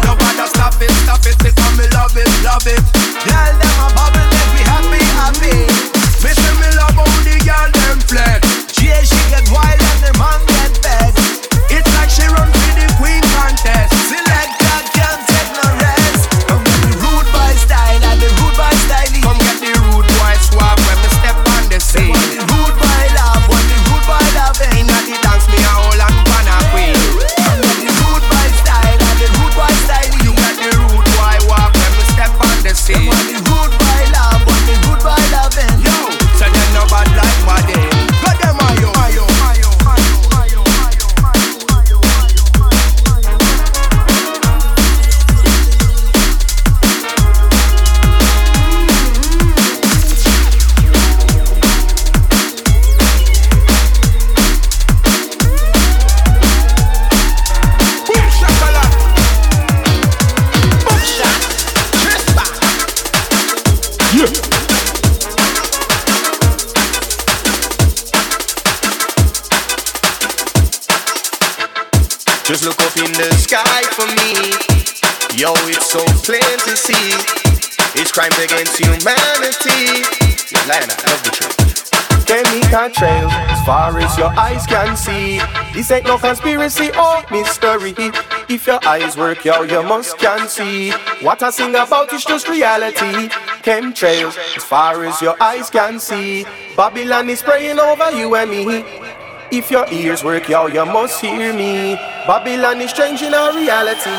Nobody 0.08 0.44
stop 0.48 0.80
it, 0.80 0.88
stop 1.04 1.20
it, 1.28 1.36
say 1.36 1.52
come 1.52 1.76
me 1.76 1.84
love 1.92 2.16
it, 2.16 2.30
love 2.40 2.64
it. 2.64 2.80
Girl, 3.28 3.52
them 3.60 3.76
a 3.84 3.86
bubble, 3.92 4.24
happy, 4.68 5.02
happy. 5.16 5.58
Me 6.22 6.30
say 6.36 6.52
me 6.60 6.68
the 7.24 7.36
girl 7.48 7.70
them 7.72 7.98
flex. 8.04 8.40
Yeah, 8.82 9.00
she 9.02 9.20
get 9.32 9.48
wild 9.50 9.80
and 9.80 10.00
the 10.04 10.12
man 10.20 10.40
get 10.52 10.72
vexed. 10.84 11.48
It's 11.72 11.90
like 11.96 12.10
she 12.10 12.26
run 12.28 12.50
for 12.52 12.72
the 12.76 12.86
queen 13.00 13.22
contest. 13.36 13.92
Select 14.12 14.52
the 73.18 73.34
sky 73.34 73.82
for 73.98 74.06
me. 74.14 74.54
Yo, 75.34 75.50
it's 75.66 75.90
so 75.90 75.98
plain 76.22 76.58
to 76.62 76.76
see. 76.76 77.10
It's 77.98 78.12
crimes 78.12 78.38
against 78.38 78.78
humanity. 78.78 80.06
I 80.54 80.86
love 80.86 81.22
the 81.24 81.30
truth. 81.34 82.26
Chemical 82.28 82.90
trail, 82.90 83.28
as 83.28 83.66
far 83.66 83.98
as 83.98 84.16
your 84.16 84.30
eyes 84.38 84.66
can 84.66 84.96
see. 84.96 85.40
This 85.74 85.90
ain't 85.90 86.06
no 86.06 86.16
conspiracy 86.16 86.90
or 86.92 87.24
mystery. 87.32 87.94
If 88.48 88.68
your 88.68 88.78
eyes 88.86 89.16
work, 89.16 89.44
yo, 89.44 89.62
you 89.62 89.82
must 89.82 90.16
can 90.18 90.46
see. 90.46 90.92
What 91.20 91.42
I 91.42 91.50
sing 91.50 91.74
about 91.74 92.12
is 92.12 92.24
just 92.24 92.48
reality. 92.48 93.30
Chemtrails, 93.64 94.38
as 94.56 94.62
far 94.62 95.04
as 95.04 95.20
your 95.20 95.42
eyes 95.42 95.70
can 95.70 95.98
see. 95.98 96.44
Babylon 96.76 97.30
is 97.30 97.42
praying 97.42 97.80
over 97.80 98.12
you 98.12 98.36
and 98.36 98.50
me. 98.50 99.07
If 99.50 99.70
your 99.70 99.88
ears 99.90 100.22
work, 100.22 100.48
yo, 100.48 100.66
you 100.66 100.84
must 100.84 101.22
hear 101.24 101.54
me. 101.54 101.96
Babylon 102.28 102.82
is 102.82 102.92
changing 102.92 103.32
our 103.32 103.56
reality. 103.56 104.12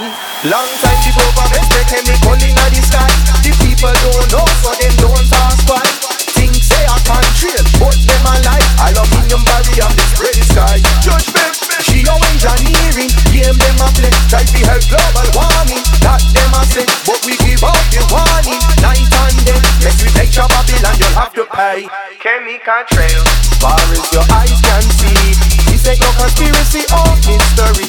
Long 0.50 0.66
time 0.82 1.00
the 1.06 1.14
government 1.14 1.70
they 1.70 1.86
chemical 1.86 2.34
in 2.34 2.58
the 2.58 2.82
sky. 2.82 3.06
The 3.46 3.54
people 3.62 3.94
don't 3.94 4.26
know, 4.34 4.48
so 4.66 4.74
them 4.74 4.90
don't 4.98 5.30
ask 5.46 5.70
why. 5.70 5.86
Things 6.34 6.66
say 6.66 6.82
are 6.90 6.98
contrail, 7.06 7.62
but 7.78 7.94
them 8.10 8.26
alive. 8.26 8.66
Aluminium 8.90 9.46
barrier, 9.46 9.86
the 9.94 10.04
spread 10.18 10.34
the 10.34 10.46
sky. 10.50 10.82
Judgment, 11.06 11.59
geoengineering, 11.88 13.12
game 13.32 13.56
them 13.56 13.80
a 13.80 13.88
play. 13.96 14.12
Try 14.28 14.44
to 14.44 14.60
help 14.68 14.84
global 14.92 15.28
warming, 15.36 15.84
that 16.04 16.22
them 16.36 16.54
a 16.56 16.62
say. 16.68 16.86
But 17.08 17.20
we 17.24 17.40
give 17.40 17.64
out 17.64 17.80
the 17.94 18.04
warning, 18.12 18.62
night 18.84 19.04
and 19.04 19.38
day. 19.48 19.60
Mess 19.84 20.00
with 20.04 20.16
nature, 20.16 20.48
Babylon, 20.48 20.96
you'll 21.00 21.16
have 21.16 21.34
to 21.40 21.46
pay. 21.48 21.88
Chemical 22.20 22.84
trail, 22.92 23.24
far 23.64 23.80
as 23.80 24.04
your 24.12 24.26
eyes 24.36 24.60
can 24.60 24.86
see. 25.00 25.36
This 25.72 25.88
ain't 25.88 26.02
no 26.04 26.10
conspiracy 26.20 26.84
or 26.92 27.10
mystery. 27.24 27.88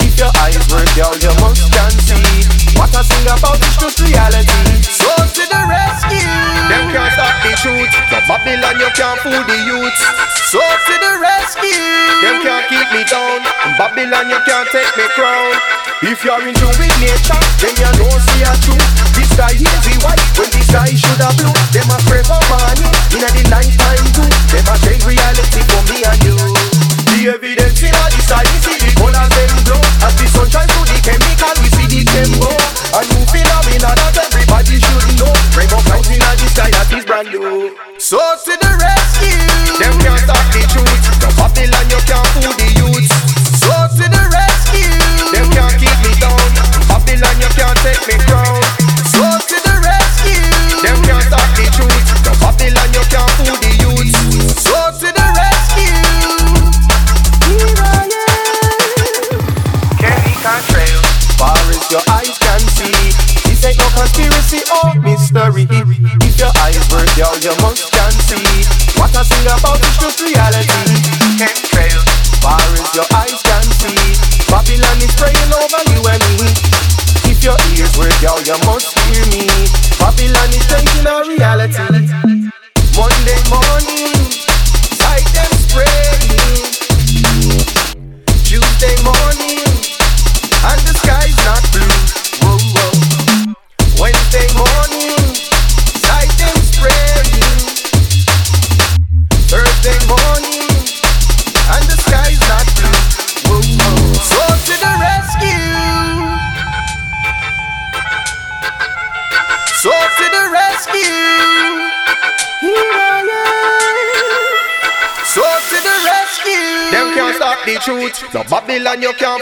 If 0.00 0.16
your 0.16 0.32
eyes 0.40 0.62
work, 0.72 0.88
yo, 0.96 1.12
you 1.20 1.32
must 1.44 1.68
can 1.72 1.92
see. 2.00 2.55
What 2.76 2.92
I 2.92 3.02
sing 3.02 3.26
about 3.26 3.60
is 3.60 3.76
just 3.80 3.98
reality. 4.00 4.84
So 4.84 5.08
to 5.08 5.42
the 5.48 5.60
rescue. 5.64 6.32
Them 6.68 6.92
can't 6.92 7.12
stop 7.16 7.34
the 7.42 7.52
truth. 7.56 7.92
The 8.12 8.20
Babylon, 8.28 8.76
you 8.80 8.90
can't 8.92 9.20
fool 9.20 9.42
the 9.42 9.58
youth. 9.64 9.98
So 10.52 10.60
to 10.60 10.94
the 11.00 11.12
rescue. 11.18 11.88
Them 12.22 12.44
can't 12.44 12.68
keep 12.68 12.88
me 12.92 13.02
down. 13.08 13.40
In 13.64 13.72
Babylon, 13.80 14.28
you 14.28 14.40
can't 14.44 14.68
take 14.70 14.92
me 14.96 15.06
crown. 15.16 15.56
If 16.04 16.22
you're 16.22 16.36
in 16.44 16.54
tune 16.54 16.76
with 16.76 16.92
nature, 17.00 17.40
then 17.64 17.72
you 17.80 17.90
know 17.96 18.12
see 18.12 18.44
a 18.44 18.52
truth. 18.60 18.84
This 19.16 19.32
sky 19.32 19.56
hazy 19.56 19.96
white 20.04 20.20
when 20.36 20.52
the 20.52 20.60
sky 20.60 20.92
should 20.92 21.20
have 21.24 21.36
blue. 21.40 21.56
Them 21.72 21.88
a 21.88 21.96
pray 22.04 22.22
for 22.22 22.40
money 22.52 22.84
in 23.16 23.24
the 23.24 23.42
night 23.48 23.72
time 23.80 24.06
too. 24.12 24.28
Them 24.52 24.68
a 24.68 24.76
change 24.84 25.04
reality 25.08 25.64
for 25.64 25.82
me 25.88 26.04
and 26.04 26.22
you. 26.24 26.75
Evidence 27.26 27.82
in 27.82 27.90
all 27.90 28.06
the 28.06 28.22
sky, 28.22 28.38
we 28.38 28.58
see 28.62 28.78
the 28.78 28.86
colors 28.94 29.26
them 29.34 29.50
glow. 29.66 29.82
As 30.06 30.14
the 30.14 30.30
sun 30.30 30.46
shines 30.46 30.70
through 30.70 30.86
the 30.86 30.94
chemical, 31.02 31.50
we 31.58 31.66
see 31.74 31.88
the 31.90 32.00
chem 32.06 32.30
go. 32.38 32.54
A 32.94 33.02
new 33.02 33.26
phenomenon 33.26 33.98
that 33.98 34.14
everybody 34.30 34.78
should 34.78 35.10
know. 35.18 35.34
Rainbow 35.58 35.82
clouds 35.90 36.06
in 36.06 36.22
the 36.22 36.46
sky 36.54 36.70
that 36.70 36.86
is 36.94 37.02
brand 37.02 37.34
new. 37.34 37.74
So 37.98 38.22
to 38.22 38.52
the 38.54 38.70
rescue, 38.78 39.42
them 39.82 39.98
can't 40.06 40.22
stop 40.22 40.38
the 40.54 40.62
truth. 40.70 41.02
No 41.18 41.28
Babylon, 41.34 41.86
you 41.90 42.00
can't 42.06 42.30
fool 42.30 42.54
the 42.62 42.68
youths. 42.78 43.10
So 43.58 43.74
to 43.74 44.06
the 44.06 44.22
rescue, 44.30 44.94
them 45.34 45.50
can't 45.50 45.74
keep 45.82 45.98
me 46.06 46.14
down. 46.22 46.46
Babylon, 46.86 47.36
you 47.42 47.50
can't 47.58 47.78
take 47.82 48.06
me 48.06 48.22
crown. 48.30 48.85
Yo, 67.46 67.52
you 67.52 67.75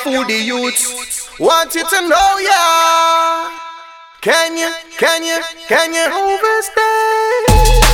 fool 0.05 0.25
the 0.27 0.35
youths. 0.35 1.31
Want 1.41 1.75
you 1.75 1.83
to 1.83 2.09
know, 2.09 2.39
yeah. 2.39 3.59
Can 4.21 4.57
you, 4.57 4.71
can 4.99 5.25
you, 5.25 5.41
can 5.67 5.95
you 5.95 6.05
overstay? 6.05 7.94